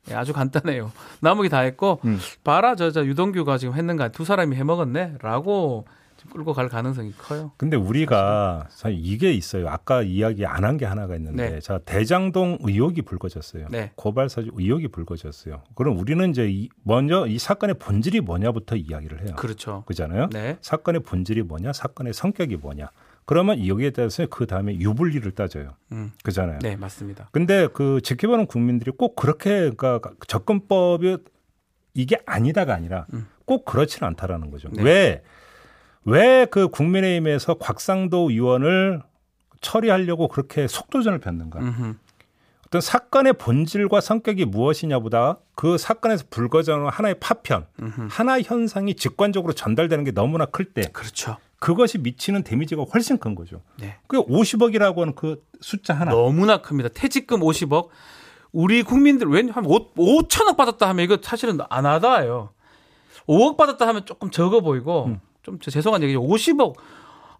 예, 0.09 0.13
아주 0.13 0.31
간단해요. 0.33 0.91
나무기 1.19 1.49
다 1.49 1.59
했고 1.59 1.99
음. 2.05 2.19
봐라 2.43 2.75
저저 2.75 3.05
유동규가 3.05 3.57
지금 3.57 3.73
했는가 3.73 4.09
두 4.09 4.23
사람이 4.25 4.55
해먹었네라고 4.55 5.85
끌고 6.33 6.51
갈 6.53 6.67
가능성이 6.67 7.13
커요. 7.17 7.53
근데 7.55 7.77
우리가 7.77 8.67
사실 8.69 8.99
이게 8.99 9.31
있어요. 9.31 9.69
아까 9.69 10.01
이야기 10.01 10.45
안 10.45 10.65
한 10.65 10.75
게 10.77 10.85
하나가 10.85 11.15
있는데, 11.15 11.51
네. 11.51 11.59
자 11.61 11.79
대장동 11.85 12.57
의혹이 12.63 13.03
불거졌어요. 13.03 13.67
네. 13.69 13.91
고발 13.95 14.27
사주 14.27 14.51
의혹이 14.53 14.89
불거졌어요. 14.89 15.61
그럼 15.75 15.97
우리는 15.97 16.29
이제 16.29 16.49
이- 16.49 16.67
먼저 16.83 17.27
이 17.27 17.39
사건의 17.39 17.75
본질이 17.79 18.19
뭐냐부터 18.21 18.75
이야기를 18.75 19.25
해요. 19.25 19.35
그렇죠. 19.37 19.83
그잖아요. 19.85 20.27
네. 20.33 20.57
사건의 20.59 21.01
본질이 21.03 21.43
뭐냐, 21.43 21.71
사건의 21.71 22.13
성격이 22.13 22.57
뭐냐. 22.57 22.89
그러면 23.27 23.67
여기에 23.67 23.91
대해서 23.91 24.25
그 24.29 24.47
다음에 24.47 24.73
유불리를 24.79 25.29
따져요. 25.33 25.75
음. 25.91 26.11
그잖아요. 26.23 26.59
네 26.59 26.75
맞습니다. 26.77 27.29
근데 27.31 27.67
그 27.73 27.99
지켜보는 28.01 28.47
국민들이 28.47 28.89
꼭 28.91 29.15
그렇게 29.15 29.69
그러니까 29.77 30.11
접근법이 30.27 31.17
이게 31.93 32.17
아니다가 32.25 32.73
아니라 32.73 33.05
음. 33.13 33.27
꼭 33.45 33.65
그렇지는 33.65 34.07
않다라는 34.07 34.49
거죠. 34.49 34.69
네. 34.71 34.81
왜? 34.81 35.23
왜 36.05 36.47
그 36.49 36.69
국민의힘에서 36.69 37.55
곽상도 37.55 38.29
의원을 38.31 39.01
처리하려고 39.59 40.29
그렇게 40.29 40.67
속도전을 40.67 41.19
폈는가? 41.19 41.59
음흠. 41.59 41.93
어떤 42.67 42.81
사건의 42.81 43.33
본질과 43.33 43.99
성격이 44.01 44.45
무엇이냐보다 44.45 45.37
그 45.55 45.77
사건에서 45.77 46.25
불거져는 46.29 46.87
하나의 46.87 47.15
파편, 47.19 47.65
음흠. 47.81 48.07
하나의 48.09 48.43
현상이 48.45 48.95
직관적으로 48.95 49.51
전달되는 49.53 50.03
게 50.05 50.11
너무나 50.11 50.45
클 50.45 50.65
때 50.73 50.83
그렇죠. 50.93 51.37
그것이 51.59 51.97
미치는 51.97 52.43
데미지가 52.43 52.83
훨씬 52.93 53.17
큰 53.17 53.35
거죠. 53.35 53.61
네. 53.79 53.97
그 54.07 54.23
50억이라고 54.23 54.99
하는 54.99 55.15
그 55.15 55.43
숫자 55.59 55.93
하나. 55.93 56.11
너무나 56.11 56.61
큽니다. 56.61 56.89
퇴직금 56.89 57.39
50억. 57.39 57.89
우리 58.51 58.83
국민들 58.83 59.27
왜냐하면 59.27 59.69
5천억 59.69 60.55
받았다 60.57 60.87
하면 60.89 61.03
이거 61.03 61.17
사실은 61.21 61.57
안 61.69 61.85
하다요. 61.85 62.49
5억 63.27 63.57
받았다 63.57 63.87
하면 63.87 64.05
조금 64.05 64.31
적어 64.31 64.61
보이고 64.61 65.05
음. 65.05 65.19
좀 65.43 65.59
죄송한 65.59 66.03
얘기죠. 66.03 66.21
50억 66.21 66.75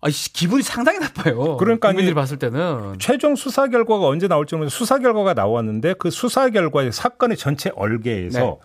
아, 0.02 0.10
기분이 0.10 0.62
상당히 0.62 1.00
나빠요. 1.00 1.58
그러니까 1.58 1.90
국민들이 1.90 2.14
봤을 2.14 2.38
때는 2.38 2.98
최종 3.00 3.36
수사 3.36 3.68
결과가 3.68 4.06
언제 4.08 4.28
나올지 4.28 4.56
모르는데 4.56 4.76
수사 4.76 5.00
결과가 5.00 5.34
나왔는데 5.34 5.96
그 5.98 6.10
수사 6.12 6.50
결과의 6.50 6.92
사건의 6.92 7.38
전체 7.38 7.72
얼개에서 7.76 8.40
네. 8.40 8.58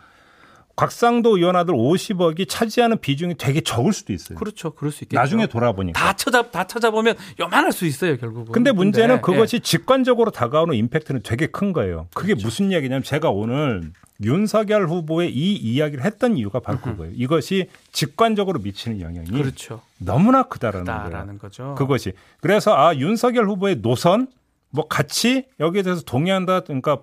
곽상도 0.82 1.36
의원 1.36 1.54
아들 1.54 1.74
50억이 1.74 2.48
차지하는 2.48 2.98
비중이 2.98 3.36
되게 3.38 3.60
적을 3.60 3.92
수도 3.92 4.12
있어요. 4.12 4.36
그렇죠. 4.36 4.72
그럴 4.74 4.90
수 4.90 5.04
있겠죠. 5.04 5.20
나중에 5.20 5.46
돌아보니까. 5.46 5.98
다 5.98 6.12
찾아 6.14 6.50
다 6.50 6.66
찾아보면 6.66 7.14
요만할 7.38 7.70
수 7.70 7.86
있어요, 7.86 8.16
결국은. 8.16 8.50
근데 8.50 8.72
문제는 8.72 9.20
근데, 9.20 9.32
그것이 9.32 9.60
직관적으로 9.60 10.32
다가오는 10.32 10.74
임팩트는 10.74 11.20
되게 11.22 11.46
큰 11.46 11.72
거예요. 11.72 12.08
그게 12.14 12.34
무슨 12.34 12.72
이야기냐면 12.72 13.04
제가 13.04 13.30
오늘 13.30 13.92
윤석열 14.24 14.88
후보의 14.88 15.32
이 15.32 15.54
이야기를 15.54 16.04
했던 16.04 16.36
이유가 16.36 16.58
바로 16.58 16.80
그거예요. 16.80 17.12
이것이 17.16 17.68
직관적으로 17.92 18.58
미치는 18.58 19.00
영향이 19.00 19.28
예. 19.32 19.38
그렇죠. 19.38 19.82
너무나 19.98 20.42
크다라는 20.42 20.84
거예요. 20.84 21.10
다라는 21.10 21.38
거죠. 21.38 21.76
그것이 21.78 22.12
그래서 22.40 22.74
아 22.76 22.96
윤석열 22.96 23.48
후보의 23.48 23.82
노선 23.82 24.26
뭐 24.70 24.88
같이 24.88 25.46
여기에 25.60 25.82
대해서 25.82 26.02
동의한다 26.02 26.60
그러니까 26.60 26.98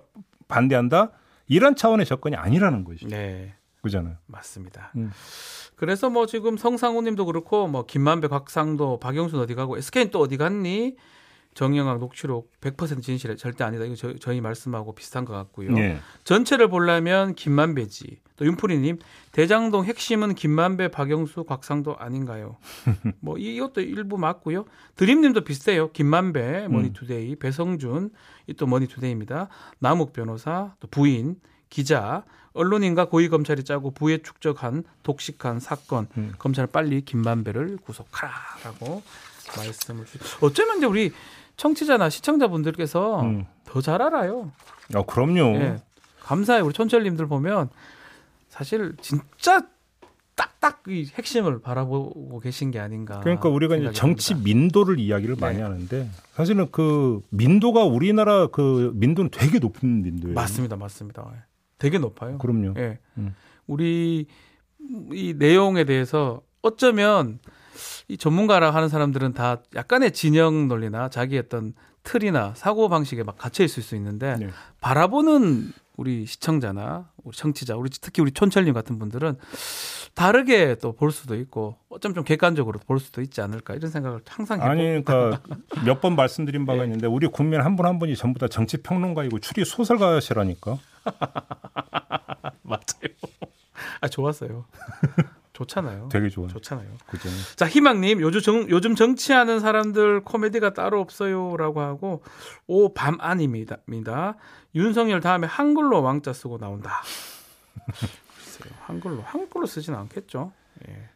반대한다 0.48 1.12
이런 1.48 1.76
차원의 1.76 2.04
접근이 2.04 2.36
아니라는 2.36 2.84
거죠. 2.84 3.08
네. 3.08 3.54
그잖아요. 3.82 4.16
맞습니다. 4.26 4.92
음. 4.96 5.10
그래서 5.76 6.10
뭐 6.10 6.26
지금 6.26 6.56
성상우님도 6.56 7.24
그렇고 7.24 7.66
뭐 7.66 7.86
김만배, 7.86 8.28
곽상도, 8.28 8.98
박영순 9.00 9.40
어디 9.40 9.54
가고 9.54 9.78
SK는 9.78 10.10
또 10.10 10.20
어디 10.20 10.36
갔니? 10.36 10.96
정영학 11.54 11.98
녹취록 11.98 12.52
100% 12.60 13.02
진실은 13.02 13.34
절대 13.34 13.64
아니다. 13.64 13.84
이거 13.84 13.94
저, 13.96 14.14
저희 14.14 14.40
말씀하고 14.40 14.94
비슷한 14.94 15.24
것 15.24 15.32
같고요. 15.32 15.76
예. 15.78 15.98
전체를 16.24 16.68
보려면 16.68 17.34
김만배지. 17.34 18.20
또 18.36 18.46
윤프리님 18.46 18.98
대장동 19.32 19.84
핵심은 19.84 20.34
김만배, 20.34 20.88
박영수, 20.88 21.44
곽상도 21.44 21.96
아닌가요? 21.98 22.56
뭐 23.20 23.36
이것도 23.36 23.80
일부 23.80 24.16
맞고요. 24.16 24.64
드림님도 24.96 25.42
비슷해요. 25.42 25.90
김만배, 25.90 26.68
머니투데이, 26.68 27.36
배성준, 27.36 28.10
이 28.46 28.51
또 28.51 28.66
머니투데이입니다. 28.66 29.48
남욱 29.80 30.12
변호사, 30.12 30.74
또 30.78 30.88
부인, 30.88 31.36
기자, 31.68 32.24
언론인과 32.52 33.06
고위 33.06 33.28
검찰이 33.28 33.64
짜고 33.64 33.92
부를 33.92 34.18
축적한 34.18 34.84
독식한 35.02 35.60
사건. 35.60 36.08
음. 36.16 36.32
검찰 36.38 36.66
빨리 36.66 37.02
김만배를 37.02 37.78
구속하라라고 37.78 39.02
말씀을 39.56 40.04
주. 40.06 40.18
어쩌면 40.44 40.78
이제 40.78 40.86
우리 40.86 41.12
청취자나 41.56 42.10
시청자분들께서 42.10 43.22
음. 43.22 43.46
더잘 43.66 44.02
알아요. 44.02 44.50
아 44.94 45.02
그럼요. 45.02 45.56
예. 45.60 45.82
감사해요. 46.20 46.64
우리 46.64 46.72
촌철님들 46.72 47.26
보면 47.26 47.68
사실 48.48 48.94
진짜 49.00 49.66
딱딱 50.34 50.82
이 50.88 51.10
핵심을 51.14 51.60
바라보고 51.60 52.40
계신 52.40 52.70
게 52.70 52.78
아닌가. 52.80 53.20
그러니까 53.20 53.48
우리가 53.48 53.76
이제 53.76 53.92
정치 53.92 54.30
듭니다. 54.30 54.44
민도를 54.46 54.98
이야기를 54.98 55.36
많이 55.38 55.58
네. 55.58 55.62
하는데 55.62 56.10
사실은 56.32 56.68
그 56.72 57.20
민도가 57.28 57.84
우리나라 57.84 58.46
그 58.46 58.90
민도는 58.94 59.30
되게 59.30 59.58
높은 59.58 60.02
민도예요. 60.02 60.34
맞습니다, 60.34 60.76
맞습니다. 60.76 61.30
예. 61.80 61.88
되게 61.88 61.98
높아요. 61.98 62.38
그럼요. 62.38 62.74
예. 62.78 62.98
음. 63.18 63.34
우리 63.66 64.26
이 65.12 65.34
내용에 65.36 65.84
대해서 65.84 66.42
어쩌면 66.62 67.38
이 68.08 68.16
전문가라 68.16 68.70
하는 68.72 68.88
사람들은 68.88 69.32
다 69.34 69.62
약간의 69.74 70.12
진영 70.12 70.68
논리나 70.68 71.08
자기 71.08 71.38
어떤 71.38 71.74
틀이나 72.02 72.54
사고 72.56 72.88
방식에 72.88 73.22
막 73.22 73.36
갇혀 73.38 73.62
있을 73.64 73.82
수 73.82 73.94
있는데 73.96 74.36
네. 74.36 74.48
바라보는 74.80 75.72
우리 75.96 76.24
시청자나 76.26 77.10
우리 77.22 77.36
청취자, 77.36 77.76
우리 77.76 77.90
특히 77.90 78.22
우리 78.22 78.30
촌철님 78.32 78.72
같은 78.72 78.98
분들은 78.98 79.36
다르게 80.14 80.74
또 80.76 80.92
볼 80.92 81.12
수도 81.12 81.36
있고 81.36 81.76
어쩜 81.88 82.14
좀 82.14 82.24
객관적으로 82.24 82.78
볼 82.80 82.98
수도 82.98 83.20
있지 83.22 83.40
않을까 83.42 83.74
이런 83.74 83.90
생각을 83.90 84.20
항상 84.26 84.60
해봅니다. 84.60 84.70
아니 84.82 85.04
그러니까 85.04 85.42
몇 85.84 86.00
번 86.00 86.16
말씀드린 86.16 86.64
바가 86.66 86.80
예. 86.82 86.84
있는데 86.86 87.06
우리 87.06 87.26
국민 87.26 87.60
한분한 87.60 87.98
분이 87.98 88.16
전부 88.16 88.38
다 88.38 88.48
정치 88.48 88.78
평론가이고 88.78 89.38
추리 89.40 89.64
소설가시라니까. 89.64 90.78
맞아요. 92.62 92.80
아 94.00 94.08
좋았어요. 94.08 94.64
좋잖아요. 95.52 96.08
되게 96.10 96.28
좋아요. 96.30 96.48
좋잖아요. 96.48 96.88
그죠. 97.06 97.28
자 97.56 97.68
희망님 97.68 98.20
요즘 98.22 98.40
정, 98.40 98.70
요즘 98.70 98.94
정치하는 98.94 99.60
사람들 99.60 100.22
코미디가 100.22 100.72
따로 100.72 101.00
없어요 101.00 101.56
라고 101.58 101.80
하고 101.80 102.22
오 102.66 102.94
밤 102.94 103.18
아닙니다. 103.20 103.76
윤석열 104.74 105.20
다음에 105.20 105.46
한글로 105.46 106.02
왕자 106.02 106.32
쓰고 106.32 106.56
나온다. 106.58 107.02
글쎄요, 107.84 108.74
한글로 108.82 109.22
한글로 109.22 109.66
쓰지는 109.66 109.98
않겠죠. 109.98 110.52
예. 110.88 111.08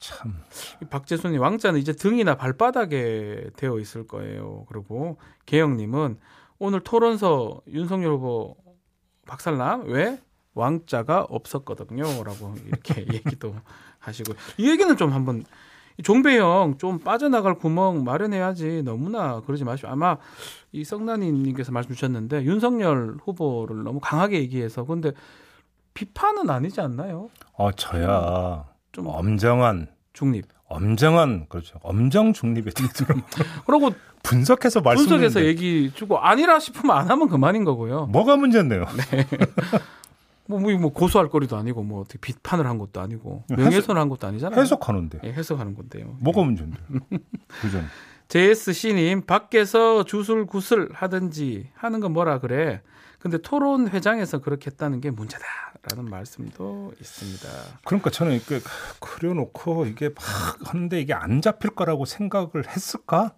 참. 0.00 0.42
이 0.82 0.84
박재순이 0.86 1.38
왕자는 1.38 1.78
이제 1.80 1.92
등이나 1.92 2.36
발바닥에 2.36 3.50
되어 3.56 3.78
있을 3.78 4.06
거예요. 4.06 4.66
그리고 4.68 5.18
개영님은 5.46 6.18
오늘 6.58 6.80
토론서 6.80 7.60
윤석열 7.68 8.12
후보 8.12 8.56
박살남? 9.26 9.84
왜? 9.88 10.20
왕자가 10.54 11.26
없었거든요.라고 11.30 12.54
이렇게 12.66 13.06
얘기도 13.12 13.54
하시고. 13.98 14.34
이 14.58 14.68
얘기는 14.68 14.94
좀 14.96 15.12
한번 15.12 15.44
이 15.98 16.02
종배형 16.02 16.78
좀 16.78 16.98
빠져나갈 16.98 17.54
구멍 17.54 18.04
마련해야지. 18.04 18.82
너무나 18.82 19.40
그러지 19.40 19.64
마시고 19.64 19.88
아마 19.88 20.18
이 20.72 20.84
썩나니님께서 20.84 21.72
말씀 21.72 21.94
주셨는데 21.94 22.44
윤석열 22.44 23.16
후보를 23.24 23.82
너무 23.84 24.00
강하게 24.00 24.40
얘기해서 24.40 24.84
근데 24.84 25.12
비판은 25.94 26.48
아니지 26.48 26.80
않나요? 26.80 27.28
어 27.54 27.70
저야 27.72 28.64
좀 28.92 29.06
엄정한 29.06 29.88
중립. 30.12 30.46
엄정한 30.68 31.46
그렇죠. 31.48 31.78
엄정 31.82 32.32
중립에 32.32 32.70
대해서 32.74 33.04
그리고 33.66 33.90
분석해서 34.22 34.80
분석해서 34.80 34.80
말씀드리는데 34.80 35.44
얘기 35.46 35.90
주고 35.94 36.18
아니라 36.18 36.58
싶으면 36.58 36.96
안 36.96 37.10
하면 37.10 37.28
그만인 37.28 37.64
거고요. 37.64 38.06
뭐가 38.06 38.36
문제인데요? 38.36 38.86
뭐, 40.46 40.58
뭐, 40.60 40.72
뭐 40.78 40.92
고소할 40.92 41.28
거리도 41.28 41.56
아니고 41.56 41.82
뭐 41.82 42.00
어떻게 42.02 42.18
비판을 42.18 42.66
한 42.66 42.78
것도 42.78 43.00
아니고 43.00 43.44
해석- 43.50 43.60
명예훼손을 43.62 44.00
한 44.00 44.08
것도 44.08 44.26
아니잖아요. 44.26 44.60
해석하는데 44.60 45.20
예, 45.24 45.32
해석하는 45.32 45.74
건데요. 45.74 46.16
뭐가 46.20 46.42
문제인데? 46.42 46.76
그죠. 47.60 47.80
JSC님 48.28 49.26
밖에서 49.26 50.04
주술 50.04 50.46
구슬 50.46 50.88
하든지 50.92 51.70
하는 51.74 52.00
건 52.00 52.12
뭐라 52.12 52.40
그래. 52.40 52.82
근데 53.18 53.38
토론 53.38 53.88
회장에서 53.88 54.38
그렇게 54.40 54.70
했다는 54.70 55.00
게 55.00 55.10
문제다라는 55.10 56.10
말씀도 56.10 56.92
있습니다. 57.00 57.48
그러니까 57.84 58.10
저는 58.10 58.32
이렇게 58.32 58.60
그려놓고 58.98 59.86
이게 59.86 60.08
막 60.08 60.24
하는데 60.66 61.00
이게 61.00 61.14
안 61.14 61.40
잡힐 61.40 61.70
거라고 61.70 62.04
생각을 62.04 62.68
했을까? 62.68 63.34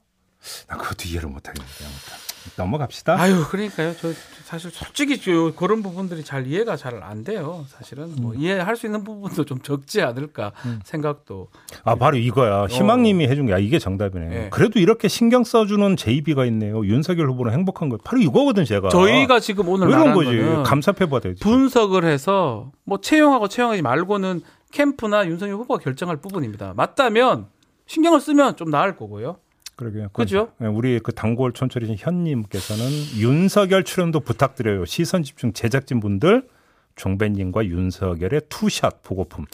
나 0.69 0.77
그것도 0.77 1.09
이해를 1.09 1.29
못하겠는데 1.29 1.85
아무튼 1.85 2.34
넘어갑시다. 2.57 3.21
아유, 3.21 3.45
그러니까요. 3.49 3.95
저 4.01 4.13
사실 4.45 4.71
솔직히 4.71 5.21
저 5.21 5.53
그런 5.57 5.83
부분들이 5.83 6.23
잘 6.23 6.47
이해가 6.47 6.77
잘 6.77 7.03
안 7.03 7.25
돼요. 7.25 7.65
사실은 7.69 8.15
뭐 8.21 8.35
이해할 8.35 8.77
수 8.77 8.87
있는 8.87 9.03
부분도 9.05 9.45
좀 9.45 9.59
적지 9.61 10.01
않을까 10.03 10.53
생각도 10.85 11.49
아 11.83 11.95
바로 11.97 12.17
이거야. 12.17 12.67
희망님이 12.67 13.27
해준 13.29 13.47
게 13.47 13.55
아, 13.55 13.59
이게 13.59 13.79
정답이네. 13.79 14.27
어. 14.27 14.33
예. 14.45 14.49
그래도 14.51 14.79
이렇게 14.79 15.09
신경 15.09 15.43
써주는 15.45 15.97
JB가 15.97 16.45
있네요. 16.47 16.85
윤석열 16.87 17.29
후보는 17.31 17.53
행복한 17.53 17.89
거. 17.89 17.99
바로 18.05 18.21
이거거든 18.21 18.65
제가. 18.65 18.89
저희가 18.91 19.41
지금 19.41 19.69
오늘 19.69 19.89
왜 19.89 19.95
이런 19.95 20.15
거지? 20.15 20.39
감사패 20.69 21.07
받아야지. 21.09 21.41
분석을 21.41 22.05
해서 22.05 22.71
뭐 22.85 23.01
채용하고 23.01 23.49
채용하지 23.49 23.83
말고는 23.83 24.43
캠프나 24.73 25.27
윤석열 25.27 25.57
후보가 25.57 25.83
결정할 25.83 26.17
부분입니다. 26.19 26.75
맞다면 26.77 27.47
신경을 27.87 28.21
쓰면 28.21 28.57
좀 28.57 28.71
나을 28.71 28.97
거고요. 28.97 29.37
그러게요. 29.77 30.09
그죠? 30.13 30.53
네, 30.59 30.67
우리 30.69 31.01
그 31.01 31.13
단골 31.13 31.53
촌철이신 31.53 31.97
현님께서는 31.99 32.85
윤석열 33.19 33.85
출연도 33.85 34.21
부탁드려요. 34.21 34.85
시선 34.85 35.23
집중 35.23 35.53
제작진 35.53 36.01
분들 36.01 36.49
종배님과 36.97 37.67
윤석열의 37.67 38.43
two 38.49 38.72
shot 38.72 39.03
보고품. 39.03 39.47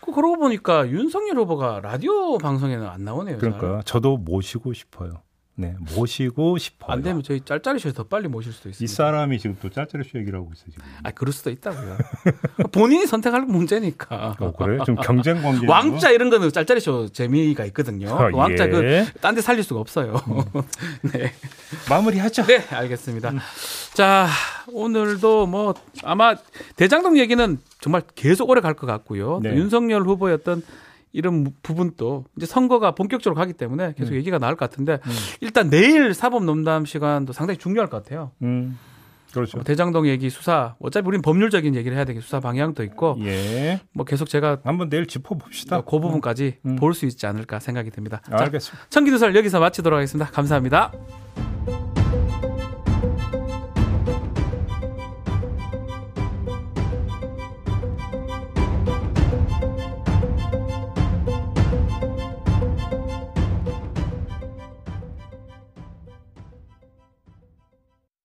그 0.00 0.12
그러고 0.12 0.36
보니까 0.38 0.88
윤석열 0.88 1.36
후보가 1.38 1.80
라디오 1.82 2.38
방송에는 2.38 2.86
안 2.86 3.04
나오네요. 3.04 3.38
잘. 3.38 3.52
그러니까 3.52 3.82
저도 3.84 4.16
모시고 4.16 4.72
싶어요. 4.72 5.22
네, 5.60 5.74
모시고 5.96 6.56
싶어요. 6.58 6.92
안 6.92 7.02
되면 7.02 7.20
저희 7.24 7.40
짤짤이 7.40 7.80
쇼에 7.80 7.92
더 7.92 8.04
빨리 8.04 8.28
모실 8.28 8.52
수도 8.52 8.68
이 8.68 8.70
있습니다. 8.70 8.94
사람이 8.94 9.40
지금 9.40 9.56
또 9.60 9.68
짤짤이 9.68 10.04
얘기를 10.14 10.38
하고 10.38 10.50
있어 10.54 10.64
지금. 10.70 10.84
아, 11.02 11.10
그럴 11.10 11.32
수도 11.32 11.50
있다고요. 11.50 11.98
본인이 12.70 13.06
선택할 13.08 13.42
문제니까. 13.42 14.36
어, 14.38 14.52
그래? 14.52 14.78
좀 14.86 14.94
경쟁 14.94 15.42
관계. 15.42 15.66
왕자 15.70 16.10
이런 16.10 16.30
거는 16.30 16.52
짤짤이 16.52 16.78
쇼 16.78 17.08
재미가 17.08 17.64
있거든요. 17.66 18.14
아, 18.14 18.30
그 18.30 18.36
왕자 18.36 18.66
예. 18.66 19.06
그딴 19.12 19.34
데 19.34 19.40
살릴 19.40 19.64
수가 19.64 19.80
없어요. 19.80 20.14
네. 21.12 21.32
마무리하죠. 21.90 22.44
네, 22.44 22.64
알겠습니다. 22.70 23.32
자, 23.94 24.28
오늘도 24.72 25.46
뭐 25.48 25.74
아마 26.04 26.36
대장동 26.76 27.18
얘기는 27.18 27.58
정말 27.80 28.02
계속 28.14 28.48
오래 28.48 28.60
갈 28.60 28.74
것 28.74 28.86
같고요. 28.86 29.40
네. 29.42 29.50
또 29.50 29.56
윤석열 29.56 30.02
후보였던 30.04 30.62
이런 31.12 31.52
부분도 31.62 32.24
이제 32.36 32.46
선거가 32.46 32.92
본격적으로 32.92 33.38
가기 33.38 33.54
때문에 33.54 33.94
계속 33.96 34.14
얘기가 34.14 34.38
나올 34.38 34.56
것 34.56 34.68
같은데 34.70 34.98
일단 35.40 35.70
내일 35.70 36.14
사법 36.14 36.44
농담 36.44 36.84
시간도 36.84 37.32
상당히 37.32 37.58
중요할 37.58 37.88
것 37.88 38.02
같아요. 38.02 38.32
음. 38.42 38.78
그렇죠. 39.32 39.58
뭐 39.58 39.64
대장동 39.64 40.08
얘기 40.08 40.30
수사 40.30 40.74
어차피 40.80 41.06
우린 41.06 41.20
법률적인 41.22 41.74
얘기를 41.74 41.96
해야 41.96 42.04
되겠 42.04 42.22
수사 42.22 42.40
방향도 42.40 42.82
있고 42.84 43.16
예. 43.20 43.80
뭐 43.92 44.04
계속 44.04 44.28
제가 44.28 44.60
한번 44.64 44.88
내일 44.88 45.06
짚어봅시다. 45.06 45.82
그 45.82 45.98
부분까지 46.00 46.58
음. 46.64 46.76
볼수 46.76 47.06
있지 47.06 47.26
않을까 47.26 47.58
생각이 47.58 47.90
듭니다. 47.90 48.22
자, 48.28 48.36
알겠습니다. 48.38 48.86
청기누설 48.88 49.36
여기서 49.36 49.60
마치도록 49.60 49.96
하겠습니다. 49.96 50.30
감사합니다. 50.30 50.92